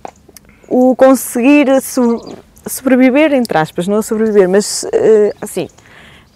[0.68, 2.36] o conseguir so,
[2.66, 5.68] sobreviver, entre aspas, não sobreviver, mas uh, assim,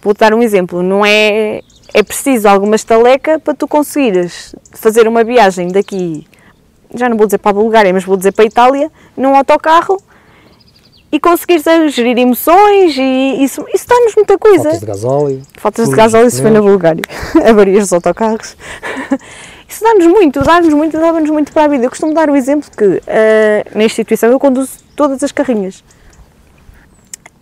[0.00, 1.60] vou dar um exemplo, não é,
[1.92, 6.26] é preciso alguma estaleca para tu conseguires fazer uma viagem daqui,
[6.94, 10.00] já não vou dizer para a Bulgária, mas vou dizer para a Itália, num autocarro
[11.10, 14.64] e conseguires gerir emoções e isso, isso dá-nos muita coisa.
[14.64, 15.42] Faltas de gasóleo.
[15.56, 17.02] Faltas de gasóleo, isso foi na Bulgária.
[17.48, 18.56] Avarias dos autocarros.
[19.70, 21.84] Isso dá-nos muito, dá-nos muito, dá-nos muito para a vida.
[21.84, 23.00] Eu costumo dar o exemplo que uh,
[23.74, 25.84] na instituição eu conduzo todas as carrinhas.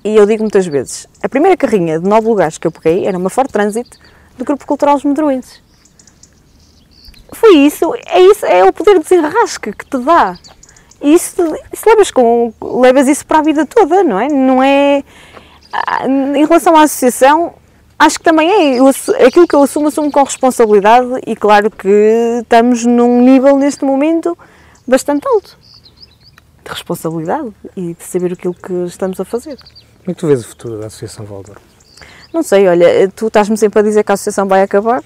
[0.05, 3.17] E eu digo muitas vezes, a primeira carrinha de nove lugares que eu peguei era
[3.17, 3.89] uma Ford Transit
[4.37, 5.63] do Grupo Cultural Os Medroenses.
[7.33, 10.37] Foi isso, é isso, é o poder de desenrasque que te dá.
[11.01, 11.35] E isso,
[11.73, 14.29] isso levas, com, levas isso para a vida toda, não é?
[14.29, 15.05] Não é...
[15.73, 17.55] Ah, em relação à associação,
[17.99, 18.81] acho que também é.
[18.81, 18.87] Eu,
[19.27, 24.37] aquilo que eu assumo, assumo com responsabilidade e claro que estamos num nível neste momento
[24.87, 25.59] bastante alto
[26.65, 29.57] de responsabilidade e de saber aquilo que estamos a fazer.
[29.57, 31.57] Como é que tu vês o futuro da Associação Valdor?
[32.33, 35.03] Não sei, olha, tu estás-me sempre a dizer que a Associação vai acabar.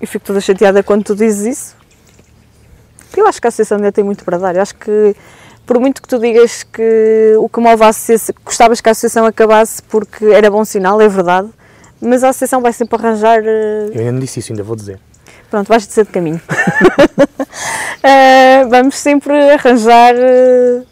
[0.00, 1.77] Eu fico toda chateada quando tu dizes isso.
[3.16, 4.54] Eu acho que a Associação ainda tem muito para dar.
[4.54, 5.14] Eu acho que
[5.68, 9.26] por muito que tu digas que o que move a associação, gostavas que a associação
[9.26, 11.50] acabasse porque era bom sinal, é verdade,
[12.00, 13.42] mas a associação vai sempre arranjar.
[13.42, 13.92] Uh...
[13.92, 14.98] Eu ainda não disse isso, ainda vou dizer.
[15.50, 16.40] Pronto, vais dizer de caminho.
[18.02, 20.86] uh, vamos sempre arranjar uh,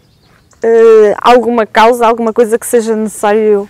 [1.23, 3.67] alguma causa, alguma coisa que seja necessário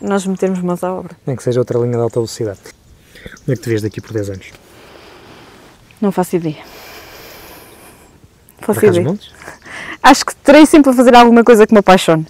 [0.00, 1.16] nós metermos mãos à obra.
[1.26, 2.60] Nem que seja outra linha de alta velocidade.
[3.44, 4.52] Como é que te vês daqui por 10 anos?
[6.00, 6.73] Não faço ideia.
[8.64, 9.14] Faço ideia.
[10.02, 12.26] Acho que terei sempre a fazer alguma coisa que me apaixone.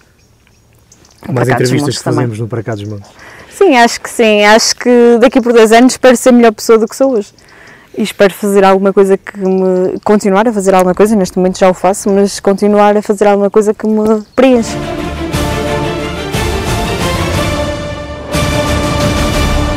[1.36, 2.42] As entrevistas que fazemos também.
[2.42, 3.08] no Para Cá dos Montes.
[3.50, 4.44] Sim, acho que sim.
[4.44, 7.32] Acho que daqui por 10 anos espero ser melhor pessoa do que sou hoje.
[7.96, 9.98] E espero fazer alguma coisa que me.
[10.02, 13.48] continuar a fazer alguma coisa, neste momento já o faço, mas continuar a fazer alguma
[13.48, 14.76] coisa que me preenche.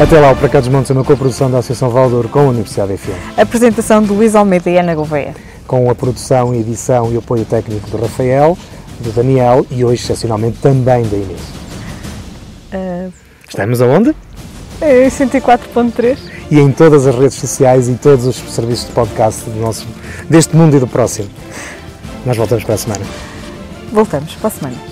[0.02, 2.44] Até lá, o Para Cá dos Montes é uma coprodução da Associação Valdouro com a
[2.44, 3.40] Universidade FM.
[3.40, 5.34] Apresentação de Luís Almeida e Ana Gouveia
[5.68, 8.58] com a produção, edição e apoio técnico do Rafael,
[9.02, 11.42] do Daniel e hoje, excepcionalmente, também da Inês.
[12.74, 13.14] Uh...
[13.48, 14.16] Estamos aonde?
[14.82, 16.18] É 104.3.
[16.50, 19.86] E em todas as redes sociais e todos os serviços de podcast do nosso,
[20.30, 21.30] deste mundo e do próximo.
[22.26, 23.06] Nós voltamos para a semana.
[23.92, 24.87] Voltamos para a semana.